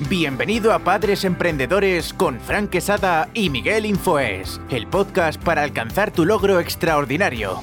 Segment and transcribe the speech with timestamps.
[0.00, 6.24] Bienvenido a Padres Emprendedores con Frank Quesada y Miguel Infoes, el podcast para alcanzar tu
[6.24, 7.60] logro extraordinario.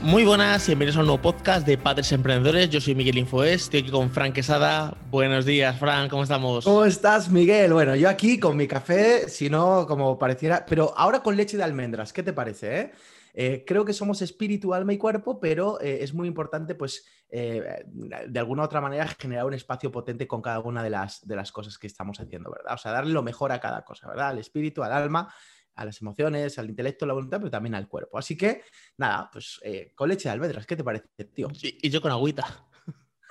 [0.00, 2.70] Muy buenas, bienvenidos a un nuevo podcast de Padres Emprendedores.
[2.70, 4.96] Yo soy Miguel Infoes, estoy aquí con Frank Quesada.
[5.10, 6.64] Buenos días, Frank, ¿cómo estamos?
[6.64, 7.74] ¿Cómo estás, Miguel?
[7.74, 11.64] Bueno, yo aquí con mi café, si no, como pareciera, pero ahora con leche de
[11.64, 12.80] almendras, ¿qué te parece?
[12.80, 12.92] Eh?
[13.40, 17.84] Eh, creo que somos espíritu, alma y cuerpo, pero eh, es muy importante, pues, eh,
[17.86, 21.36] de alguna u otra manera, generar un espacio potente con cada una de las, de
[21.36, 22.74] las cosas que estamos haciendo, ¿verdad?
[22.74, 24.30] O sea, darle lo mejor a cada cosa, ¿verdad?
[24.30, 25.32] Al espíritu, al alma,
[25.76, 28.18] a las emociones, al intelecto, a la voluntad, pero también al cuerpo.
[28.18, 28.62] Así que,
[28.96, 29.60] nada, pues
[29.94, 31.46] con leche de almendras, ¿qué te parece, tío?
[31.62, 32.44] Y, yo con agüita.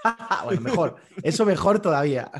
[0.45, 0.95] bueno, mejor.
[1.21, 2.31] Eso mejor todavía.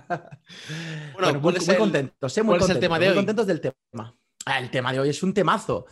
[1.16, 4.16] bueno, muy, muy contentos, muy, contentos, el tema de muy contentos del tema.
[4.46, 5.86] Ah, el tema de hoy es un temazo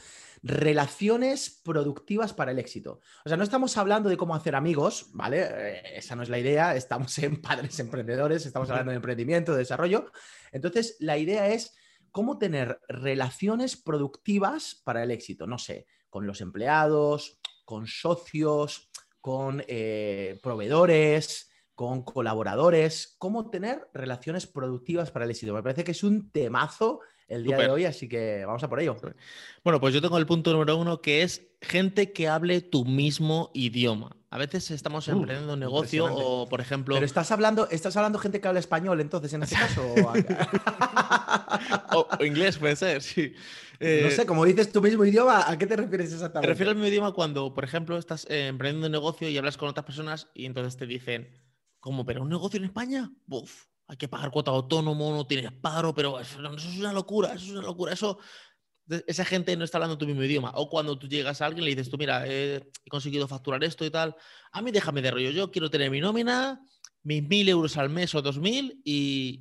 [0.45, 2.99] relaciones productivas para el éxito.
[3.25, 5.41] O sea, no estamos hablando de cómo hacer amigos, ¿vale?
[5.41, 9.59] Eh, esa no es la idea, estamos en padres emprendedores, estamos hablando de emprendimiento, de
[9.59, 10.11] desarrollo.
[10.51, 11.75] Entonces, la idea es
[12.11, 19.63] cómo tener relaciones productivas para el éxito, no sé, con los empleados, con socios, con
[19.67, 25.55] eh, proveedores, con colaboradores, cómo tener relaciones productivas para el éxito.
[25.55, 28.79] Me parece que es un temazo el día de hoy, así que vamos a por
[28.79, 28.95] ello.
[29.63, 33.51] Bueno, pues yo tengo el punto número uno que es gente que hable tu mismo
[33.53, 34.15] idioma.
[34.29, 36.95] A veces estamos uh, emprendiendo un negocio o, por ejemplo...
[36.95, 39.81] Pero estás hablando, estás hablando gente que habla español, entonces, en este caso.
[41.93, 43.33] o, inglés puede ser, sí.
[43.79, 46.47] no eh, sé, como dices tu mismo idioma, ¿a qué te refieres exactamente?
[46.47, 49.57] Me refiero al mismo idioma cuando, por ejemplo, estás eh, emprendiendo un negocio y hablas
[49.57, 51.29] con otras personas y entonces te dicen,
[51.79, 52.05] ¿cómo?
[52.05, 53.11] ¿Pero un negocio en España?
[53.25, 57.45] Buf, hay que pagar cuota autónomo, no tienes paro, pero eso, es una locura, eso
[57.45, 57.93] es una locura.
[57.93, 58.17] Eso,
[59.07, 60.51] esa gente no está hablando tu mismo idioma.
[60.55, 63.85] O cuando tú llegas a alguien y le dices, tú, mira, he, conseguido facturar esto
[63.85, 64.15] y tal,
[64.51, 66.61] a mí déjame de rollo, yo quiero tener mi nómina,
[67.03, 69.39] mis mil euros al mes o dos mil y,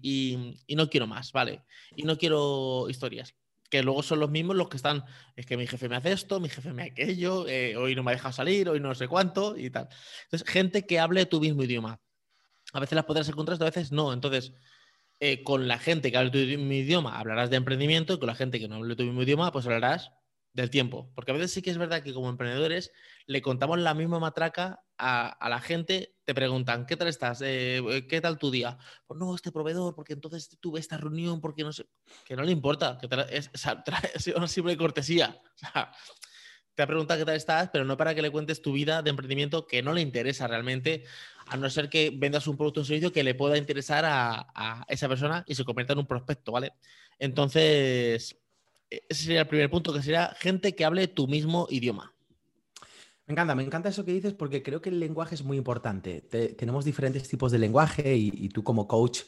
[0.67, 1.64] y, no quiero más, ¿vale?
[1.97, 3.34] Y no quiero historias.
[3.70, 6.39] Que luego son los mismos los que están, es que mi jefe me hace esto,
[6.39, 9.57] mi jefe me aquello, eh, hoy no me ha dejado salir, hoy no sé cuánto
[9.57, 9.89] y tal.
[10.24, 11.98] Entonces, gente que hable tu mismo idioma
[12.74, 14.12] a veces las podrás encontrar, a veces no.
[14.12, 14.52] Entonces,
[15.20, 18.58] eh, con la gente que hable tu idioma hablarás de emprendimiento y con la gente
[18.58, 20.11] que no hable tu mismo idioma, pues hablarás
[20.52, 21.12] del tiempo.
[21.14, 22.90] Porque a veces sí que es verdad que como emprendedores
[23.27, 27.42] le contamos la misma matraca a, la gente, te preguntan, ¿qué tal estás?
[27.42, 28.77] Eh, eh, ¿Qué tal tu día?
[29.06, 31.86] Pues no, este proveedor, porque entonces tuve esta reunión, porque no sé,
[32.24, 33.51] que no le importa, que es,
[34.35, 35.41] una simple cortesía.
[35.55, 35.92] O sea,
[36.74, 39.11] te ha preguntado qué tal estás, pero no para que le cuentes tu vida de
[39.11, 41.05] emprendimiento que no le interesa realmente,
[41.46, 45.08] a no ser que vendas un producto o servicio que le pueda interesar a, esa
[45.08, 46.72] persona y se convierta en un prospecto, ¿vale?
[47.18, 48.36] Entonces,
[48.90, 52.12] e, ese sería el primer punto, que sería gente que hable tu mismo idioma.
[53.27, 56.20] Me encanta, me encanta eso que dices porque creo que el lenguaje es muy importante.
[56.20, 59.20] tenemos diferentes tipos de lenguaje y, tú como coach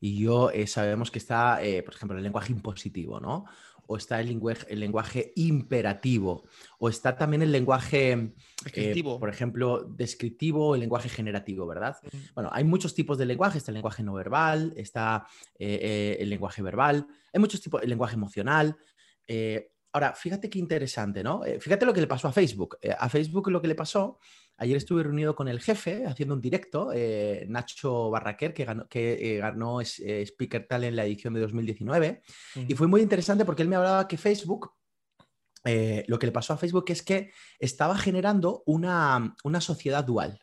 [0.00, 3.44] y yo eh, sabemos que está, eh, por ejemplo, el lenguaje impositivo, ¿no?
[3.86, 6.44] O está el lenguaje, el lenguaje imperativo,
[6.78, 8.32] o está también el lenguaje,
[8.74, 11.96] eh, por ejemplo, descriptivo o el lenguaje generativo, ¿verdad?
[12.34, 15.26] Bueno, hay muchos tipos de lenguaje, está el lenguaje no verbal, está
[15.58, 18.76] eh, eh, el lenguaje verbal, hay muchos tipos, el lenguaje emocional.
[19.92, 21.42] ahora, fíjate qué interesante, ¿no?
[21.60, 22.78] fíjate lo que le pasó a Facebook.
[22.98, 24.18] a Facebook lo que le pasó
[24.62, 29.34] Ayer estuve reunido con el jefe haciendo un directo, eh, Nacho Barraquer, que ganó, que,
[29.34, 32.22] eh, ganó eh, Speaker Talent en la edición de 2019.
[32.68, 34.72] Y fue muy interesante porque él me hablaba que Facebook,
[35.64, 40.38] lo que le pasó a Facebook es que estaba generando una, una sociedad dual.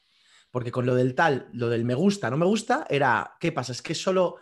[0.52, 3.72] Porque con lo del tal, lo del me gusta, no me gusta, era, ¿qué pasa?
[3.72, 4.36] Es que solo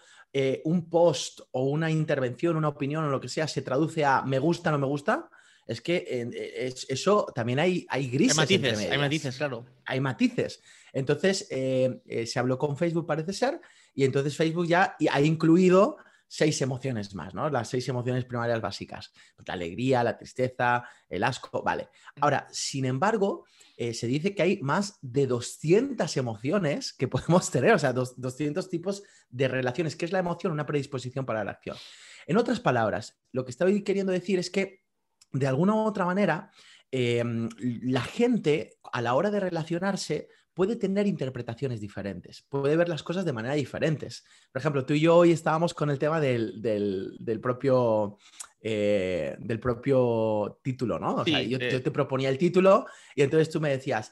[0.64, 4.40] un post o una intervención, una opinión o lo que sea se traduce a me
[4.40, 5.30] gusta, no me gusta
[5.68, 8.38] es que eh, eso también hay, hay grises.
[8.38, 9.66] Hay matices, hay matices, claro.
[9.86, 10.62] Hay matices.
[10.94, 13.60] Entonces, eh, eh, se habló con Facebook, parece ser,
[13.94, 15.98] y entonces Facebook ya ha incluido
[16.30, 17.50] seis emociones más, ¿no?
[17.50, 19.12] Las seis emociones primarias básicas.
[19.36, 21.90] Pues la alegría, la tristeza, el asco, vale.
[22.22, 23.46] Ahora, sin embargo,
[23.78, 29.04] se dice que hay más de 200 emociones que podemos tener, o sea, 200 tipos
[29.30, 29.96] de relaciones.
[29.96, 30.54] ¿Qué es la emoción?
[30.54, 31.78] Una predisposición para la acción.
[32.26, 34.87] En otras palabras, lo que estoy queriendo decir es que
[35.32, 36.52] de alguna u otra manera,
[36.92, 37.50] em,
[37.84, 43.26] la gente a la hora de relacionarse puede tener interpretaciones diferentes, puede ver las cosas
[43.26, 44.26] de manera diferentes.
[44.52, 46.60] Por ejemplo, tú y yo hoy estábamos con el tema del,
[47.42, 48.18] propio,
[48.60, 51.18] eh, del propio título, ¿no?
[51.18, 54.12] O sea, yo, yo, te proponía el título y entonces tú me decías,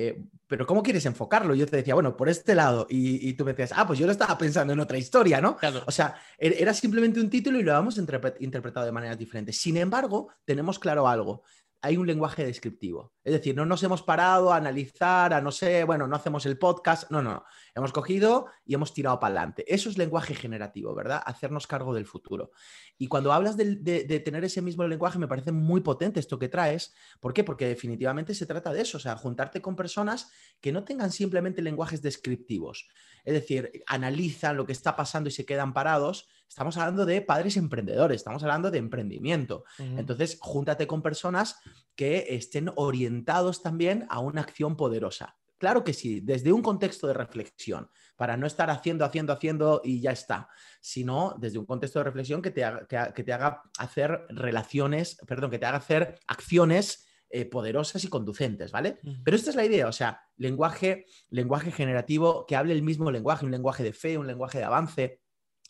[0.00, 1.56] eh, pero ¿cómo quieres enfocarlo?
[1.56, 4.12] Yo te decía, bueno, por este lado, y, tú me decías, ah, pues yo lo
[4.12, 5.56] estaba pensando en otra historia, ¿no?
[5.86, 9.60] O sea, er, era simplemente un título y lo habíamos interpretado de maneras diferentes.
[9.60, 11.42] Sin embargo, tenemos claro algo.
[11.80, 13.12] Hay un lenguaje descriptivo.
[13.22, 16.58] Es decir, no nos hemos parado a analizar, a no sé, bueno, no hacemos el
[16.58, 17.44] podcast, no, no, no.
[17.74, 19.64] Hemos cogido y hemos tirado para adelante.
[19.72, 21.22] Eso es lenguaje generativo, ¿verdad?
[21.24, 22.50] Hacernos cargo del futuro.
[22.96, 26.48] Y cuando hablas de, de, tener ese mismo lenguaje, me parece muy potente esto que
[26.48, 26.94] traes.
[27.20, 27.44] ¿Por qué?
[27.44, 31.62] Porque definitivamente se trata de eso, o sea, juntarte con personas que no tengan simplemente
[31.62, 32.88] lenguajes descriptivos.
[33.24, 36.28] Es decir, analizan lo que está pasando y se quedan parados.
[36.48, 39.64] Estamos hablando de padres emprendedores, estamos hablando de emprendimiento.
[39.78, 41.60] Entonces, júntate con personas
[41.94, 45.36] que estén orientados también a una acción poderosa.
[45.58, 50.00] Claro que sí, desde un contexto de reflexión, para no estar haciendo, haciendo, haciendo y
[50.00, 50.48] ya está,
[50.80, 55.50] sino desde un contexto de reflexión que te haga, que te haga hacer relaciones, perdón,
[55.50, 59.00] que te haga hacer acciones eh, poderosas y conducentes, ¿vale?
[59.22, 63.44] Pero esta es la idea, o sea, lenguaje, lenguaje generativo que hable el mismo lenguaje,
[63.44, 65.20] un lenguaje de fe, un lenguaje de avance,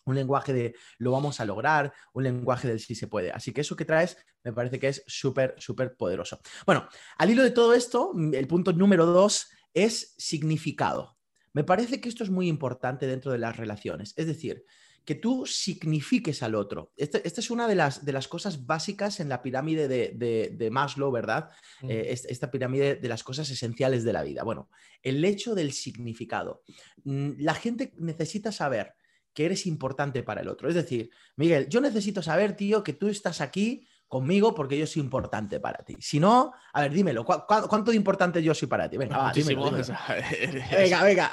[0.09, 3.31] un lenguaje de lo vamos a lograr, un lenguaje del sí se puede.
[3.31, 6.41] Así que eso que traes me parece que es súper, súper poderoso.
[6.65, 6.89] Bueno,
[7.19, 11.17] al hilo de todo esto, el punto número dos es significado.
[11.53, 14.15] Me parece que esto es muy importante dentro de las relaciones.
[14.17, 14.65] Es decir,
[15.09, 16.93] que tú signifiques al otro.
[16.95, 21.49] Esta, es una de las, de las, cosas básicas en la pirámide de, Maslow, ¿verdad?
[21.83, 24.45] Eh, esta pirámide de las cosas esenciales de la vida.
[24.45, 24.69] Bueno,
[25.03, 26.63] el hecho del significado.
[27.05, 28.95] Mm, la gente necesita saber
[29.39, 30.69] que eres importante para el otro.
[30.69, 35.01] Es decir, Miguel, yo necesito saber, tío, que tú estás aquí conmigo porque yo soy
[35.01, 35.97] importante para ti.
[36.01, 38.97] Si no, a ver, dímelo, cuánto de importante yo soy para ti?
[38.97, 39.71] Venga, va, dímelo,
[40.73, 41.31] Venga, venga.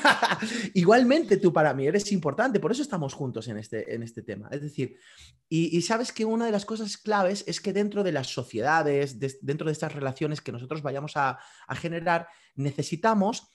[0.72, 4.48] Igualmente tú para mí eres importante, por eso estamos juntos en este, en este tema.
[4.50, 4.96] Es decir,
[5.46, 9.66] y, sabes que una de las cosas claves es que dentro de las sociedades, dentro
[9.66, 13.46] de estas relaciones que nosotros vayamos a, a generar, necesitamos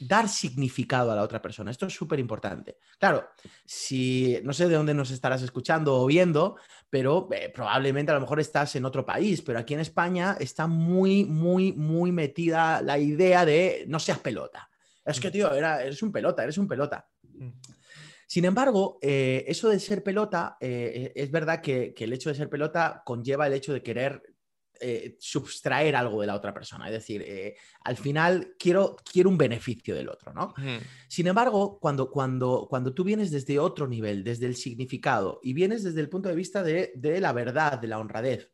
[0.00, 1.70] dar significado a la otra persona.
[1.70, 2.78] Esto es súper importante.
[2.98, 3.28] Claro,
[3.64, 6.56] si no sé de dónde nos estarás escuchando o viendo,
[6.90, 10.66] pero eh, probablemente a lo mejor estás en otro país, pero aquí en España está
[10.66, 14.70] muy, muy, muy metida la idea de no seas pelota.
[15.04, 15.32] Es que, mm.
[15.32, 17.08] tío, eres un pelota, eres un pelota.
[17.22, 17.50] Mm.
[18.26, 22.34] Sin embargo, eh, eso de ser pelota, eh, es verdad que, que, el hecho de
[22.34, 24.22] ser pelota conlleva el hecho de querer
[24.80, 26.86] eh, subtraer algo de la otra persona.
[26.86, 30.54] Es decir, eh, al final quiero, quiero un beneficio del otro, ¿no?
[31.08, 35.82] Sin embargo, cuando, cuando, cuando tú vienes desde otro nivel, desde el significado, y vienes
[35.82, 38.52] desde el punto de vista de, la verdad, de la honradez,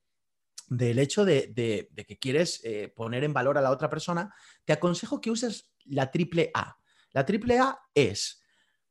[0.69, 4.35] del hecho de, que quieres eh, poner en valor a la otra persona,
[4.65, 6.79] te aconsejo que uses la triple A.
[7.12, 8.43] La triple A es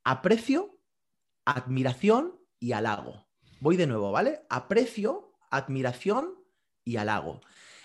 [0.04, 0.80] aprecio,
[1.46, 3.28] admiración y halago.
[3.60, 4.42] Voy de nuevo, ¿vale?
[4.50, 6.43] Aprecio, admiración
[6.84, 7.42] y halago.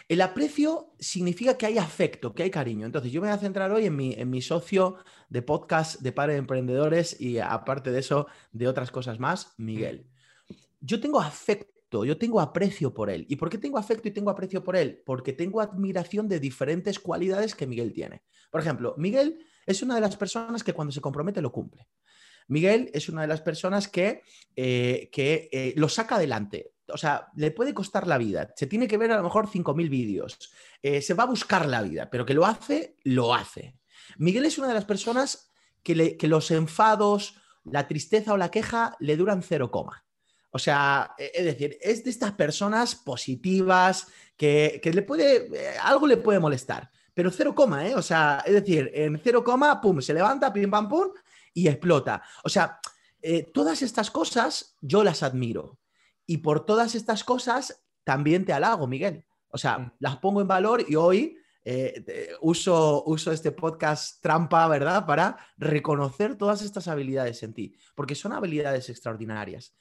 [0.09, 2.87] El aprecio significa que hay afecto, que hay cariño.
[2.87, 4.97] Entonces, yo me voy a centrar hoy en mi, en mi socio
[5.29, 10.07] de podcast de Padre de Emprendedores y aparte de eso, de otras cosas más, Miguel.
[10.81, 13.27] Yo tengo afecto, yo tengo aprecio por él.
[13.29, 15.03] ¿Y por qué tengo afecto y tengo aprecio por él?
[15.05, 18.23] Porque tengo admiración de diferentes cualidades que Miguel tiene.
[18.51, 21.87] Por ejemplo, Miguel es una de las personas que cuando se compromete lo cumple.
[22.47, 24.23] Miguel es una de las personas que,
[24.57, 28.53] eh, que eh, lo saca adelante o sea, le puede costar la vida.
[28.57, 30.39] Se tiene que ver a lo mejor 5.000 vídeos.
[30.83, 33.77] Eh, se va a buscar la vida, pero que lo hace, lo hace.
[34.17, 35.51] Miguel es una de las personas
[35.83, 40.05] que, los enfados, la tristeza o la queja le duran cero coma.
[40.51, 44.07] O sea, e, es decir, es de estas personas positivas
[44.37, 47.95] que, le puede, eh, algo le puede molestar, pero cero coma, ¿eh?
[47.95, 51.09] O sea, es decir, en cero coma, pum, se levanta, pim, pam, pum,
[51.53, 52.23] y explota.
[52.45, 52.81] O sea,
[53.21, 55.79] eh, todas estas cosas yo las admiro.
[56.31, 59.25] Y por todas estas cosas también te halago, Miguel.
[59.49, 59.93] O sea, mm.
[60.01, 65.07] las pongo en valor y hoy eh, uso, uso este podcast trampa, ¿verdad?
[65.07, 69.75] Para reconocer todas estas habilidades en ti, porque son habilidades extraordinarias.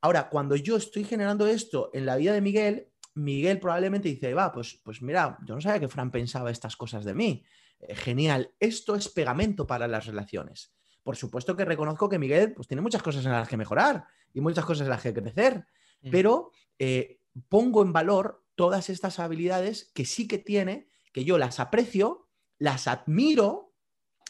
[0.00, 4.52] Ahora, cuando yo estoy generando esto en la vida de Miguel, Miguel probablemente dice, va,
[4.52, 7.44] pues, pues mira, yo no sabía que Fran pensaba estas cosas de mí.
[7.78, 10.74] Eh, genial, esto es pegamento para las relaciones.
[11.02, 14.40] Por supuesto que reconozco que Miguel pues, tiene muchas cosas en las que mejorar y
[14.40, 15.66] muchas cosas en las que crecer
[16.10, 21.60] pero eh, pongo en valor todas estas habilidades que sí que tiene, que yo las
[21.60, 22.28] aprecio,
[22.58, 23.74] las admiro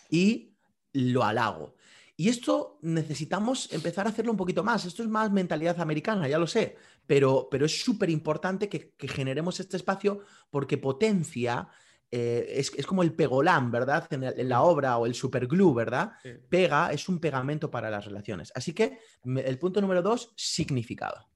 [0.09, 0.57] y
[0.93, 1.75] lo halago.
[2.21, 4.85] Y esto necesitamos empezar a hacerlo un poquito más.
[4.85, 9.59] Esto es más mentalidad americana, ya lo sé, pero, pero es súper importante que, generemos
[9.59, 11.69] este espacio porque potencia,
[12.11, 14.07] eh, es, como el pegolán, ¿verdad?
[14.11, 16.13] En, la obra o el superglue, ¿verdad?
[16.51, 18.53] Pega, es un pegamento para las relaciones.
[18.55, 21.30] Así que el punto número dos, significado.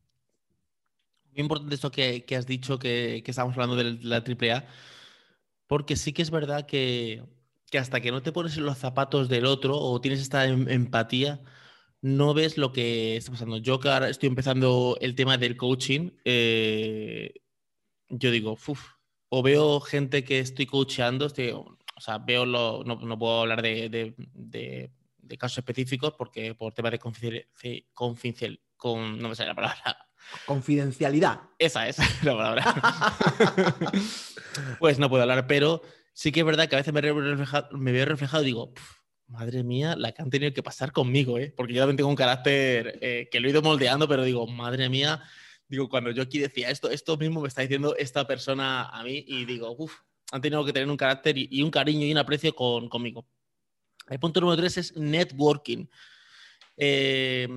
[1.34, 4.66] Muy importante esto que, has dicho, que, estamos hablando de la AAA,
[5.66, 7.24] porque sí que es verdad que,
[7.78, 11.42] hasta que no te pones en los zapatos del otro o tienes esta em, empatía,
[12.02, 13.56] no ves lo que está pasando.
[13.58, 17.34] Yo que ahora estoy empezando el tema del coaching, eh,
[18.08, 18.94] yo digo, uff,
[19.28, 23.88] o veo gente que estoy coacheando, o sea, veo lo, no, no puedo hablar de,
[23.88, 26.98] de, de, casos específicos porque por temas de
[27.92, 30.08] confidencial, con, no me sale la palabra.
[30.46, 31.40] Confidencialidad.
[31.58, 32.74] Esa es la palabra.
[34.78, 38.42] pues no puedo hablar, pero sí que es verdad que a veces me, veo reflejado
[38.42, 38.72] y digo,
[39.26, 41.52] madre mía, la que han tenido que pasar conmigo, ¿eh?
[41.56, 44.88] porque yo también tengo un carácter eh, que lo he ido moldeando, pero digo, madre
[44.88, 45.22] mía,
[45.68, 49.24] digo, cuando yo aquí decía esto, esto mismo me está diciendo esta persona a mí
[49.26, 49.92] y digo, uff,
[50.32, 53.26] han tenido que tener un carácter y, un cariño y un aprecio con, conmigo.
[54.08, 55.86] El punto número tres es networking.
[56.76, 57.48] Eh,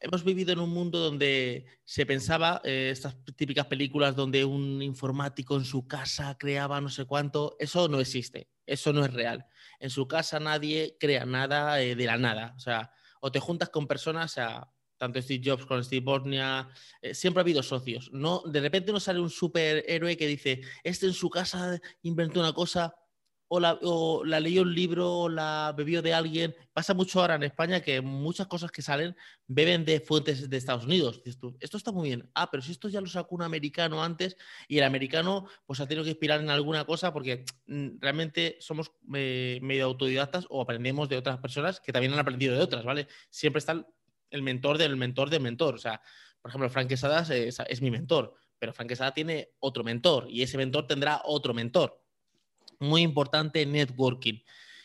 [0.00, 5.56] hemos vivido en un mundo donde se pensaba, eh, estas típicas películas donde un informático
[5.56, 9.46] en su casa creaba no sé cuánto, eso no existe, eso no es real.
[9.78, 13.68] En su casa nadie crea nada eh, de la nada, o sea, o te juntas
[13.70, 14.68] con personas, o sea,
[15.02, 16.68] tanto Steve Jobs con Steve Bosnia,
[17.00, 18.08] eh, siempre ha habido socios.
[18.12, 22.52] No, de repente no sale un superhéroe que dice, este en su casa inventó una
[22.52, 22.94] cosa,
[23.54, 26.56] o la, leyó un libro, o la bebió de alguien.
[26.72, 29.14] Pasa mucho ahora en España que muchas cosas que salen
[29.46, 31.20] beben de fuentes de Estados Unidos.
[31.24, 32.30] esto está muy bien.
[32.34, 35.86] Ah, pero si esto ya lo sacó un americano antes y el americano pues ha
[35.86, 41.10] tenido que inspirar en alguna cosa porque mm, realmente somos eh, medio autodidactas o aprendemos
[41.10, 43.06] de otras personas que también han aprendido de otras, ¿vale?
[43.28, 43.86] Siempre está
[44.30, 45.74] el mentor del mentor del mentor.
[45.74, 46.00] O sea,
[46.40, 50.40] por ejemplo, Frank Quesada es, es mi mentor, pero Frank Quesada tiene otro mentor y
[50.40, 52.01] ese mentor tendrá otro mentor
[52.82, 54.42] muy importante networking.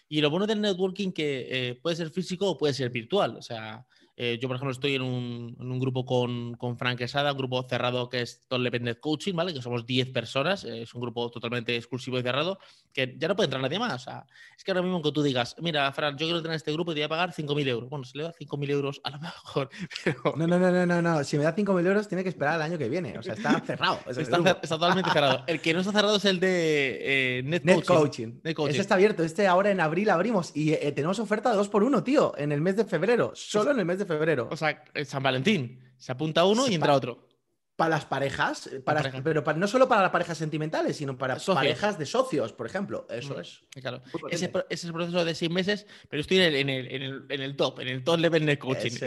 [0.10, 3.36] Y lo bueno del networking que eh, puede ser físico o puede ser virtual.
[3.36, 3.86] O sea,
[4.20, 8.10] eh, yo, por ejemplo, estoy en un, grupo con, con, Frank Quesada, un grupo cerrado
[8.10, 9.54] que es Top Level Coaching, ¿vale?
[9.54, 12.58] Que somos 10 personas, es un grupo totalmente exclusivo y cerrado,
[12.92, 13.94] que ya no puede entrar nadie más.
[13.94, 14.26] O sea,
[14.58, 16.96] es que ahora mismo que tú digas, mira, Fran, yo quiero tener este grupo y
[16.96, 17.90] te voy a pagar 5.000 euros.
[17.92, 19.70] Bueno, si le da 5.000 euros, a lo mejor.
[20.38, 22.78] No, no, no, no, no, Si me da 5.000 euros, tiene que esperar el año
[22.78, 23.18] que viene.
[23.18, 24.00] O sea, está cerrado.
[24.08, 25.44] está, totalmente cerrado.
[25.48, 28.40] El que no está cerrado es el de eh, Net, Coaching.
[28.44, 28.74] Net, Coaching.
[28.74, 29.24] Ese está abierto.
[29.24, 32.52] Este ahora en abril abrimos y eh, tenemos oferta de 2 por 1 tío, en
[32.52, 33.32] el mes de febrero.
[33.36, 34.48] Solo en el mes de febrero.
[34.52, 35.84] O sea, San Valentín.
[35.98, 37.28] Se apunta uno y entra otro.
[37.76, 42.00] Para las parejas, eh, para, pero no solo para las parejas sentimentales, sino para parejas
[42.00, 43.06] de socios, por ejemplo.
[43.08, 43.62] Eso mm, es.
[43.80, 44.02] Claro.
[44.32, 47.90] Ese, es el proceso de seis meses, pero estoy en el, en el, top, en
[47.90, 48.88] el top level de coaching.
[48.88, 49.06] Ese,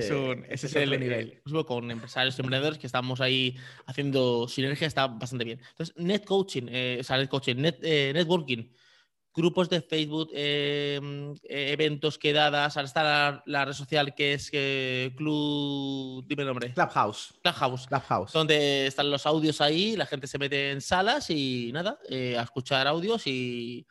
[0.49, 1.43] es, ese el, nivel.
[1.67, 5.61] con empresarios y emprendedores que estamos ahí haciendo sinergia, está bastante bien.
[5.71, 8.71] Entonces, net coaching, eh, o sea, net coaching, net, eh, networking
[9.35, 12.77] grupos de Facebook, em, eh, eventos, quedadas.
[12.77, 16.25] Ahora está la, red social que es eh, Club.
[16.27, 16.73] Dime el nombre.
[16.73, 17.35] Clubhouse.
[17.43, 17.87] Clubhouse.
[17.87, 18.33] Clubhouse.
[18.33, 22.43] Donde están los audios ahí, la gente se mete en salas y nada, eh, a
[22.43, 23.87] escuchar audios y,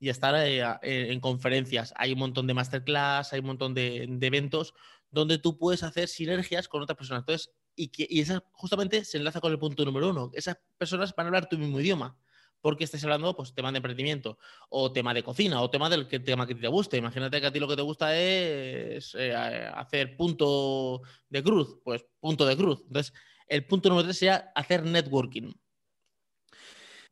[0.00, 1.92] y estar en conferencias.
[1.96, 4.74] Hay un montón de masterclass, hay un montón de, eventos
[5.10, 7.22] donde tú puedes hacer sinergias con otras personas.
[7.22, 10.30] Entonces, y, que, y esa justamente se enlaza con el punto número uno.
[10.34, 12.18] Esas personas van a hablar tu mismo idioma
[12.60, 14.38] porque estés hablando, pues, tema de emprendimiento,
[14.68, 16.96] o tema de cocina, o tema del que, tema que te guste.
[16.96, 22.04] Imagínate que a ti lo que te gusta es eh, hacer punto de cruz, pues
[22.20, 22.82] punto de cruz.
[22.86, 23.12] Entonces,
[23.46, 25.52] el punto número tres sería hacer networking.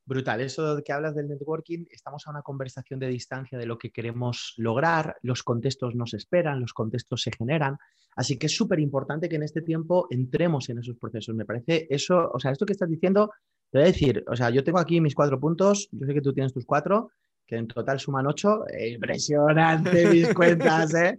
[0.08, 3.90] Brutal, eso que hablas del networking, estamos a una conversación de distancia de lo que
[3.90, 7.76] queremos lograr, los contextos nos esperan, los contextos se generan,
[8.14, 11.34] así que es súper importante que en este tiempo entremos en esos procesos.
[11.34, 13.32] Me parece eso, o sea, esto que estás diciendo
[13.70, 16.20] te voy a decir, o sea, yo tengo aquí mis cuatro puntos, yo sé que
[16.20, 17.10] tú tienes tus cuatro,
[17.46, 18.64] que en total suman ocho.
[18.78, 21.18] impresionante mis cuentas, ¿eh?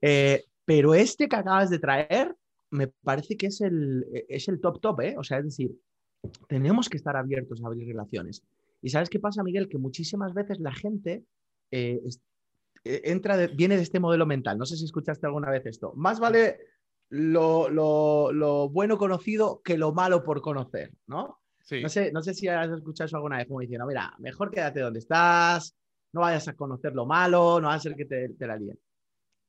[0.00, 0.44] ¿eh?
[0.64, 2.34] Pero este que acabas de traer,
[2.70, 5.14] me parece que es el, es el top top, ¿eh?
[5.18, 5.72] O sea, es decir,
[6.48, 8.42] tenemos que estar abiertos a abrir relaciones.
[8.82, 9.68] ¿Y sabes qué pasa, Miguel?
[9.68, 11.24] Que muchísimas veces la gente
[11.70, 12.00] eh,
[12.84, 14.58] eh, entra viene de este modelo mental.
[14.58, 15.92] No sé si escuchaste alguna vez esto.
[15.96, 16.58] Más vale
[17.10, 21.39] lo, lo, lo bueno conocido que lo malo por conocer, ¿no?
[21.70, 24.80] No, sé, no sé si has escuchado eso alguna vez, como diciendo, mira, mejor quédate
[24.80, 25.76] donde estás,
[26.12, 28.78] no vayas a conocer lo malo, no va a ser que te, la líen.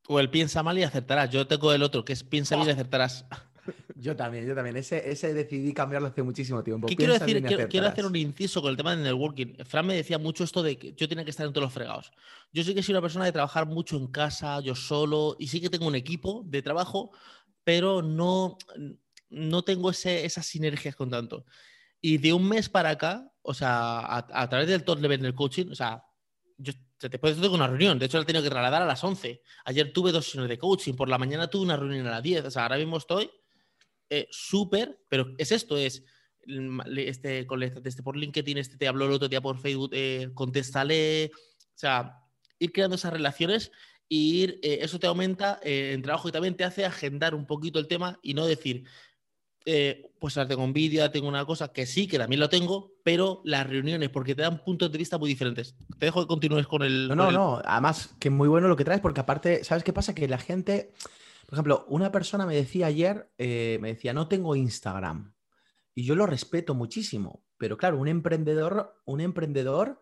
[0.08, 1.30] O el piensa mal y acertarás.
[1.30, 3.26] Yo tengo el otro, que es piensa bien y acertarás.
[3.96, 4.76] Yo también, yo también.
[4.76, 6.88] Ese, ese decidí cambiarlo hace muchísimo tiempo.
[6.88, 7.44] quiero decir?
[7.70, 9.54] Quiero, hacer un inciso con el tema del networking.
[9.64, 12.12] Fran me decía mucho esto de que yo tenía que estar en todos los fregados.
[12.52, 15.62] Yo sí que soy una persona de trabajar mucho en casa, yo solo, y sí
[15.62, 17.12] que tengo un equipo de trabajo,
[17.64, 18.58] pero no,
[19.30, 21.46] no tengo ese, esas sinergias con tanto.
[22.02, 25.68] Y de un mes para acá, o sea, a, través del top level del coaching,
[25.72, 26.04] o sea,
[27.02, 27.98] yo te puedo decir una reunión.
[27.98, 29.42] De hecho, la he que trasladar a las 11.
[29.66, 30.94] Ayer tuve dos sesiones de coaching.
[30.94, 32.46] Por la mañana tuve una reunión a las 10.
[32.46, 33.32] O sea, ahora mismo estoy
[34.10, 36.04] eh, súper, pero es esto, es
[36.98, 37.48] este,
[37.84, 41.32] este, por LinkedIn, este te habló el otro día por Facebook, eh, contéstale.
[41.34, 42.20] O sea,
[42.60, 43.72] ir creando esas relaciones
[44.08, 47.80] y ir, eh, eso te aumenta en trabajo y también te hace agendar un poquito
[47.80, 48.84] el tema y no decir,
[49.66, 53.42] eh, pues ahora tengo envidia, tengo una cosa que sí, que también lo tengo, pero
[53.46, 55.76] las reuniones, porque te dan puntos de vista muy diferentes.
[56.00, 57.08] Te dejo que continúes con el.
[57.08, 57.62] No, no, el- no.
[57.64, 60.16] Además, que muy bueno lo que traes, porque aparte, ¿sabes qué pasa?
[60.16, 60.92] Que la gente,
[61.46, 65.34] por ejemplo, una persona me decía ayer, eh, me decía, no tengo Instagram.
[65.94, 67.44] Y yo lo respeto muchísimo.
[67.58, 70.00] Pero claro, un emprendedor, un emprendedor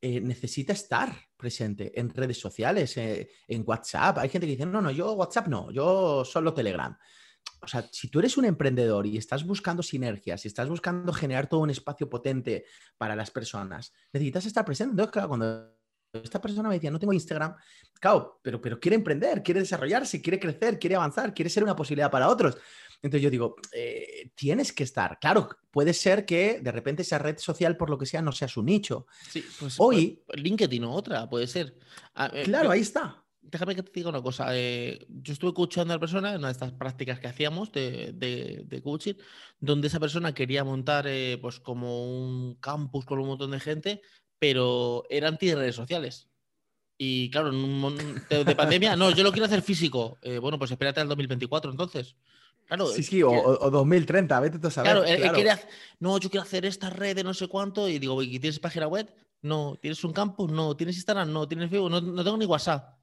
[0.00, 4.18] eh, necesita estar presente en redes sociales, eh, en WhatsApp.
[4.18, 6.96] Hay gente que dice, no, no, yo WhatsApp no, yo solo Telegram.
[7.60, 11.60] O sea, si tú eres un emprendedor y estás buscando sinergias, estás buscando generar todo
[11.60, 12.64] un espacio potente
[12.98, 14.92] para las personas, necesitas estar presente.
[14.92, 15.72] Entonces, claro, cuando
[16.12, 17.54] esta persona me decía, no tengo Instagram,
[18.00, 22.10] claro, pero, pero quiere emprender, quiere desarrollarse, quiere crecer, quiere avanzar, quiere ser una posibilidad
[22.10, 22.56] para otros.
[23.02, 25.18] Entonces yo digo, eh, tienes que estar.
[25.20, 28.48] Claro, puede ser que de repente esa red social, por lo que sea, no sea
[28.48, 29.06] su nicho.
[29.28, 31.76] Sí, pues, Hoy- pues, LinkedIn o otra, puede ser.
[32.14, 33.22] Ah, eh, Claro, yo- ahí está.
[33.50, 34.48] Déjame que te diga una cosa.
[34.50, 38.12] eh, yo estuve coachando a una persona en una de estas prácticas que hacíamos de,
[38.12, 39.14] de- de coaching,
[39.60, 44.02] donde esa persona quería montar eh, pues como un campus con un montón de gente,
[44.38, 46.28] pero era anti redes sociales.
[46.98, 50.18] Y claro, en un de, de pandemia, no, yo lo quiero hacer físico.
[50.22, 52.16] Eh, bueno, pues espérate al 2024 entonces.
[52.66, 54.90] Claro, Sí, sí, o, o- o 2030, vete tú a saber.
[54.92, 55.38] Claro, él- él claro.
[55.52, 55.68] hacer-
[56.00, 58.88] no, yo quiero hacer esta red de no sé cuánto y digo, ¿y tienes página
[58.88, 59.12] web?
[59.42, 60.50] No, ¿tienes un campus?
[60.50, 61.30] No, ¿tienes Instagram?
[61.32, 61.90] No, ¿tienes Facebook?
[61.90, 62.96] No, no tengo ni WhatsApp.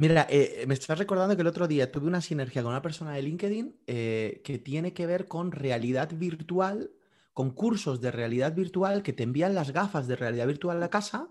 [0.00, 3.12] Mira, eh, me estás recordando que el otro día tuve una sinergia con una persona
[3.12, 6.90] de LinkedIn eh, que tiene que ver con realidad virtual,
[7.34, 10.88] con cursos de realidad virtual que te envían las gafas de realidad virtual a la
[10.88, 11.28] casa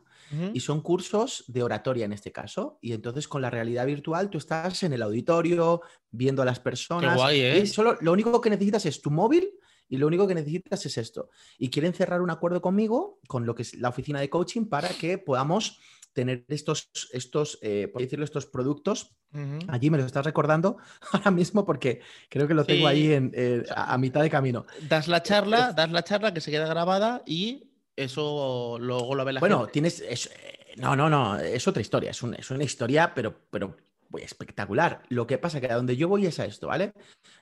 [0.54, 2.78] y son cursos de oratoria en este caso.
[2.80, 7.16] Y entonces con la realidad virtual tú estás en el auditorio viendo a las personas.
[7.16, 7.60] guay, ¿eh?
[7.64, 9.50] y solo, lo único que necesitas es tu móvil
[9.88, 11.30] y lo único que necesitas es esto.
[11.58, 14.90] Y quieren cerrar un acuerdo conmigo, con lo que es la oficina de coaching, para
[14.90, 15.80] que podamos
[16.20, 19.16] tener estos, estos eh, por decirlo, estos productos.
[19.68, 20.78] Allí me lo estás recordando
[21.14, 22.94] ahora mismo porque creo que lo tengo Sí.
[22.94, 24.66] ahí en, eh, a, a mitad de camino.
[24.90, 29.34] Das la charla, das la charla que se queda grabada y eso luego lo ve
[29.34, 29.74] la Bueno, gente.
[29.74, 30.00] tienes.
[30.02, 32.12] es- eh, no, no, no, es otra historia.
[32.12, 33.76] Es, un- es una historia, pero, pero
[34.18, 35.04] espectacular.
[35.10, 36.94] Lo que pasa que a donde yo voy es a esto, ¿vale?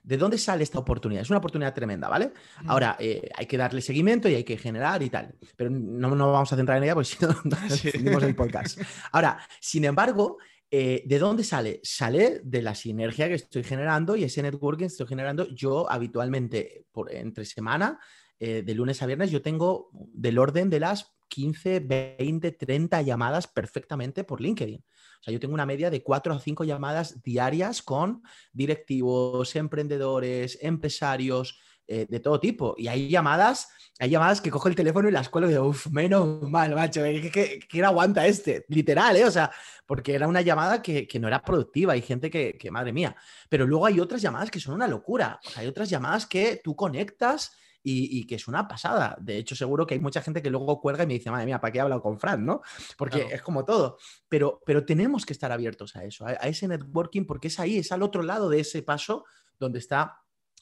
[0.03, 1.21] ¿De dónde sale esta oportunidad?
[1.21, 2.33] Es una oportunidad tremenda, ¿vale?
[2.61, 2.71] Ujú.
[2.71, 5.35] Ahora, eh, hay que darle seguimiento y hay que generar y tal.
[5.55, 7.33] Pero no nos vamos a centrar en ella porque si no,
[7.69, 8.25] Sí.
[8.25, 8.79] el podcast.
[9.11, 10.37] Ahora, sin embargo,
[10.69, 11.79] eh, ¿de dónde sale?
[11.83, 15.47] Sale de la sinergia que estoy generando y ese networking que estoy generando.
[15.53, 17.99] Yo habitualmente, por, entre semana,
[18.39, 23.47] eh, de lunes a viernes, yo tengo del orden de las 15, 20, 30 llamadas
[23.47, 24.83] perfectamente por LinkedIn.
[25.27, 31.59] O yo tengo una media de 4 a 5 llamadas diarias con directivos, emprendedores, empresarios,
[31.89, 32.75] eh, de todo tipo.
[32.77, 35.87] Y hay llamadas, hay llamadas que cojo el teléfono y las cuelgo y digo, uff,
[35.87, 38.65] menos mal, macho, ¿qué, qué, quién aguanta este?
[38.67, 39.23] Literal, ¿eh?
[39.23, 39.49] O sea,
[39.85, 43.15] porque era una llamada que, que no era productiva, hay gente que, madre mía.
[43.47, 45.39] Pero luego hay otras llamadas que son una locura.
[45.55, 49.17] O hay otras llamadas que tú conectas y, y, que es una pasada.
[49.19, 51.61] De hecho, seguro que hay mucha gente que luego cuelga y me dice, madre mía,
[51.61, 52.45] ¿para qué he hablado con Fran?
[52.45, 52.61] ¿no?
[52.97, 53.35] Porque Claro.
[53.35, 53.97] es como todo.
[54.27, 57.77] Pero, pero tenemos que estar abiertos a eso, a, a ese networking, porque es ahí,
[57.77, 59.25] es al otro lado de ese paso
[59.59, 60.21] donde está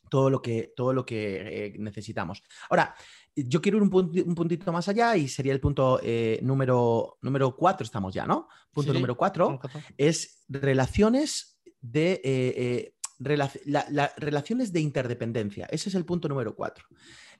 [0.10, 2.43] todo lo que, todo lo que eh, necesitamos.
[2.69, 2.93] Ahora,
[3.36, 7.17] yo quiero ir un, punti- un puntito más allá y sería el punto eh, número,
[7.21, 8.47] número cuatro, estamos ya, ¿no?
[8.71, 9.60] Punto Sí, número cuatro
[9.97, 15.67] es relaciones de eh, relac- la- la- relaciones de interdependencia.
[15.71, 16.86] Ese es el punto número cuatro.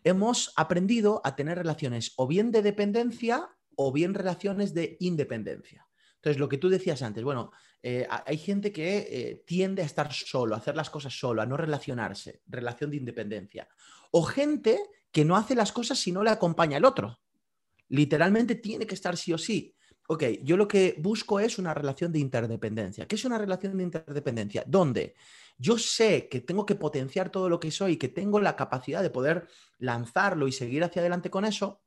[0.03, 5.88] Hemos aprendido a tener relaciones o bien de dependencia o bien relaciones de independencia.
[6.15, 7.51] Entonces, lo que tú decías antes, bueno,
[7.83, 11.45] eh, hay gente que eh, tiende a estar solo, a hacer las cosas solo, a
[11.45, 13.67] no relacionarse, relación de independencia.
[14.11, 14.79] O gente
[15.11, 17.19] que no hace las cosas si no le acompaña el otro.
[17.89, 19.74] Literalmente tiene que estar sí o sí.
[20.07, 23.07] Ok, yo lo que busco es una relación de interdependencia.
[23.07, 24.63] ¿Qué es una relación de interdependencia?
[24.67, 25.15] Donde
[25.57, 29.09] yo sé que tengo que potenciar todo lo que soy, que tengo la capacidad de
[29.09, 29.47] poder
[29.79, 31.81] lanzarlo y seguir hacia adelante con eso,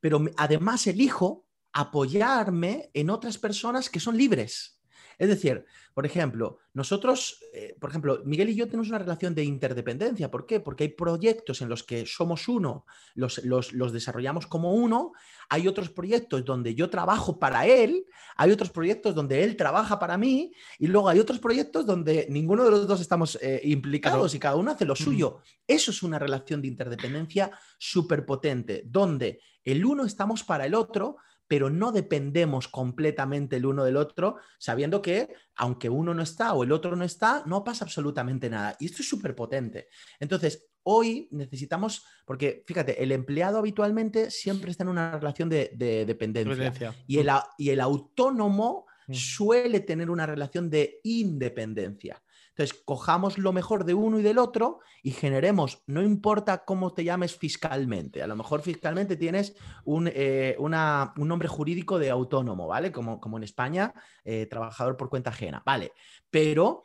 [0.00, 4.77] pero además elijo apoyarme en otras personas que son libres.
[5.18, 9.42] Es decir, por ejemplo, nosotros, eh, por ejemplo, Miguel y yo tenemos una relación de
[9.42, 10.30] interdependencia.
[10.30, 10.60] ¿Por qué?
[10.60, 15.12] Porque hay proyectos en los que somos uno, los, los- los desarrollamos como uno,
[15.48, 18.04] hay otros proyectos donde yo trabajo para él,
[18.36, 22.64] hay otros proyectos donde él trabaja para mí, y luego hay otros proyectos donde ninguno
[22.64, 24.36] de los dos estamos eh, implicados Claro.
[24.36, 25.40] y cada uno hace lo suyo.
[25.66, 31.16] Eso es una relación de interdependencia súper potente, donde el uno estamos para el otro,
[31.48, 36.62] pero no dependemos completamente el uno del otro, sabiendo que aunque uno no está o
[36.62, 38.76] el otro no está, no pasa absolutamente nada.
[38.78, 39.88] Y esto es súper potente.
[40.20, 46.04] Entonces, hoy necesitamos, porque fíjate, el empleado habitualmente siempre está en una relación de, de
[46.04, 46.54] dependencia.
[46.54, 46.94] Dependencia.
[47.06, 49.14] Y el, y el autónomo mm.
[49.14, 52.22] suele tener una relación de independencia.
[52.58, 57.04] Entonces, cojamos lo mejor de uno y del otro y generemos, no importa cómo te
[57.04, 62.90] llames fiscalmente, a lo mejor fiscalmente tienes un, eh, nombre jurídico de autónomo, ¿vale?
[62.90, 63.94] Como, como en España,
[64.24, 65.92] eh, trabajador por cuenta ajena, ¿vale?
[66.30, 66.82] Pero,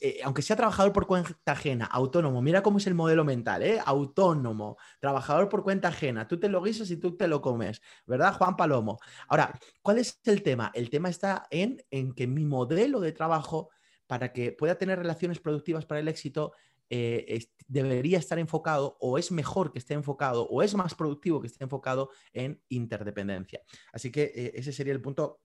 [0.00, 3.80] eh, aunque sea trabajador por cuenta ajena, autónomo, mira cómo es el modelo mental, ¿eh?
[3.86, 8.34] Autónomo, trabajador por cuenta ajena, tú te lo guisas y tú te lo comes, ¿verdad,
[8.34, 8.98] Juan Palomo?
[9.28, 10.72] Ahora, ¿cuál es el tema?
[10.74, 13.70] El tema está en, en que mi modelo de trabajo
[14.12, 16.52] para que pueda tener relaciones productivas para el éxito,
[16.90, 21.46] eh, debería estar enfocado o es mejor que esté enfocado o es más productivo que
[21.46, 23.62] esté enfocado en interdependencia.
[23.90, 25.40] Así que eh, ese sería el punto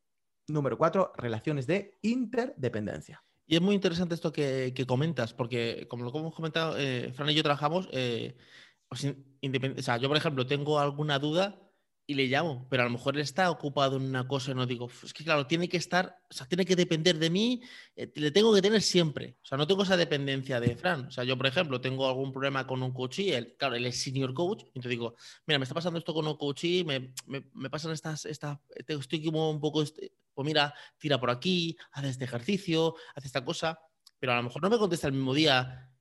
[0.49, 3.23] número cuatro, relaciones de interdependencia.
[3.45, 7.35] Y es muy interesante esto que, comentas, porque como lo hemos comentado, eh, Fran y
[7.35, 9.05] yo trabajamos, pues,
[9.77, 11.66] o sea, yo por ejemplo tengo alguna duda
[12.09, 14.65] y le llamo, pero a lo mejor él está ocupado en una cosa y no
[14.65, 17.61] digo, es que claro, tiene que estar, o sea, tiene que depender de mí,
[17.97, 21.11] eh, le tengo que tener siempre, o sea, no tengo esa dependencia de Fran, o
[21.11, 24.01] sea, yo por ejemplo tengo algún problema con un coach y él, claro, él es
[24.01, 25.15] senior coach, y entonces digo,
[25.45, 29.25] mira, me está pasando esto con un coach y me, me, pasan estas, estas, estoy
[29.25, 33.81] como un poco, este, pues mira, tira por aquí, hace este ejercicio, hace esta cosa,
[34.17, 35.91] pero a lo mejor no me contesta el mismo día,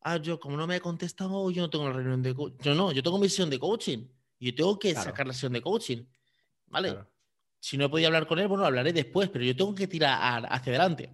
[0.00, 2.74] ah, yo como no me he contestado, yo no tengo la reunión de coaching, yo
[2.74, 4.08] no, yo tengo mi sesión de coaching
[4.50, 6.04] yo tengo que sacar la sesión de coaching.
[6.66, 6.96] ¿Vale?
[7.60, 10.46] Si no he podido hablar con él, bueno, hablaré después, pero yo tengo que tirar
[10.48, 11.10] hacia adelante.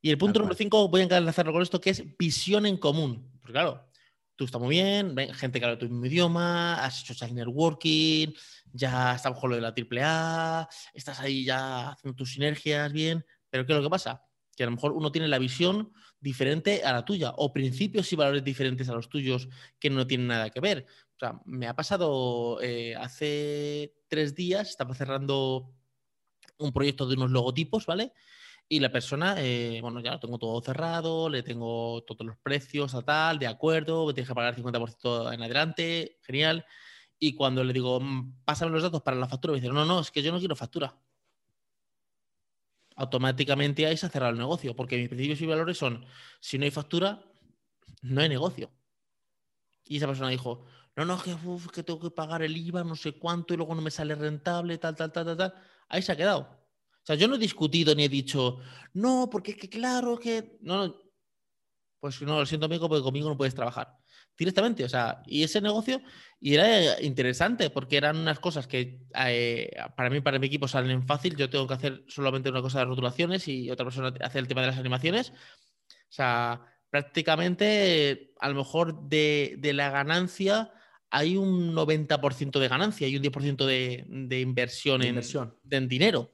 [0.00, 3.30] Y el punto número 5, voy a enlazarlo con esto, que es visión en común.
[3.40, 3.90] Porque claro,
[4.36, 8.32] tú estás muy bien, gente que habla tu mismo idioma, has hecho chat networking,
[8.72, 13.64] ya estamos con lo de la AAA, estás ahí ya haciendo tus sinergias bien, pero
[13.64, 14.22] ¿qué es lo que pasa?
[14.56, 18.16] Que a lo mejor uno tiene la visión diferente a la tuya o principios y
[18.16, 19.48] valores diferentes a los tuyos
[19.78, 20.86] que no tienen nada que ver.
[21.44, 25.74] Me ha pasado eh, hace tres días, estaba cerrando
[26.58, 28.12] un proyecto de unos logotipos, ¿vale?
[28.68, 32.94] Y la persona, eh, bueno, ya lo tengo todo cerrado, le tengo todos los precios
[32.94, 36.64] a tal, de acuerdo, me tienes que pagar el 50% en adelante, genial.
[37.18, 40.00] Y cuando le digo, mm, pásame los datos para la factura, me dice, no, no,
[40.00, 40.98] es que yo no quiero factura.
[42.96, 46.06] Automáticamente ahí se ha cerrado el negocio, porque mis principios y valores son,
[46.40, 47.22] si no hay factura,
[48.02, 48.70] no hay negocio.
[49.84, 50.64] Y esa persona dijo,
[50.96, 51.36] no, no, que,
[51.72, 54.78] que tengo que pagar el IVA, no sé cuánto, y luego no me sale rentable,
[54.78, 55.54] tal, tal, tal, tal, tal.
[55.88, 56.40] Ahí se ha quedado.
[56.40, 58.58] O sea, yo no he discutido ni he dicho,
[58.94, 60.56] no, porque es que claro que.
[60.62, 60.96] No, no.
[62.00, 63.96] Pues no, lo siento, amigo, porque conmigo no puedes trabajar.
[64.36, 66.00] Directamente, o sea, y ese negocio,
[66.40, 71.06] y era interesante, porque eran unas cosas que eh, para mí, para mi equipo salen
[71.06, 71.34] fácil.
[71.36, 74.60] Yo tengo que hacer solamente una cosa de rotulaciones y otra persona hace el tema
[74.60, 75.30] de las animaciones.
[75.30, 80.72] O sea, prácticamente, a lo mejor de, de la ganancia
[81.14, 85.20] hay un 90% de ganancia y un 10% de, de inversión, en,
[85.70, 86.32] en, dinero.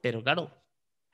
[0.00, 0.64] Pero claro,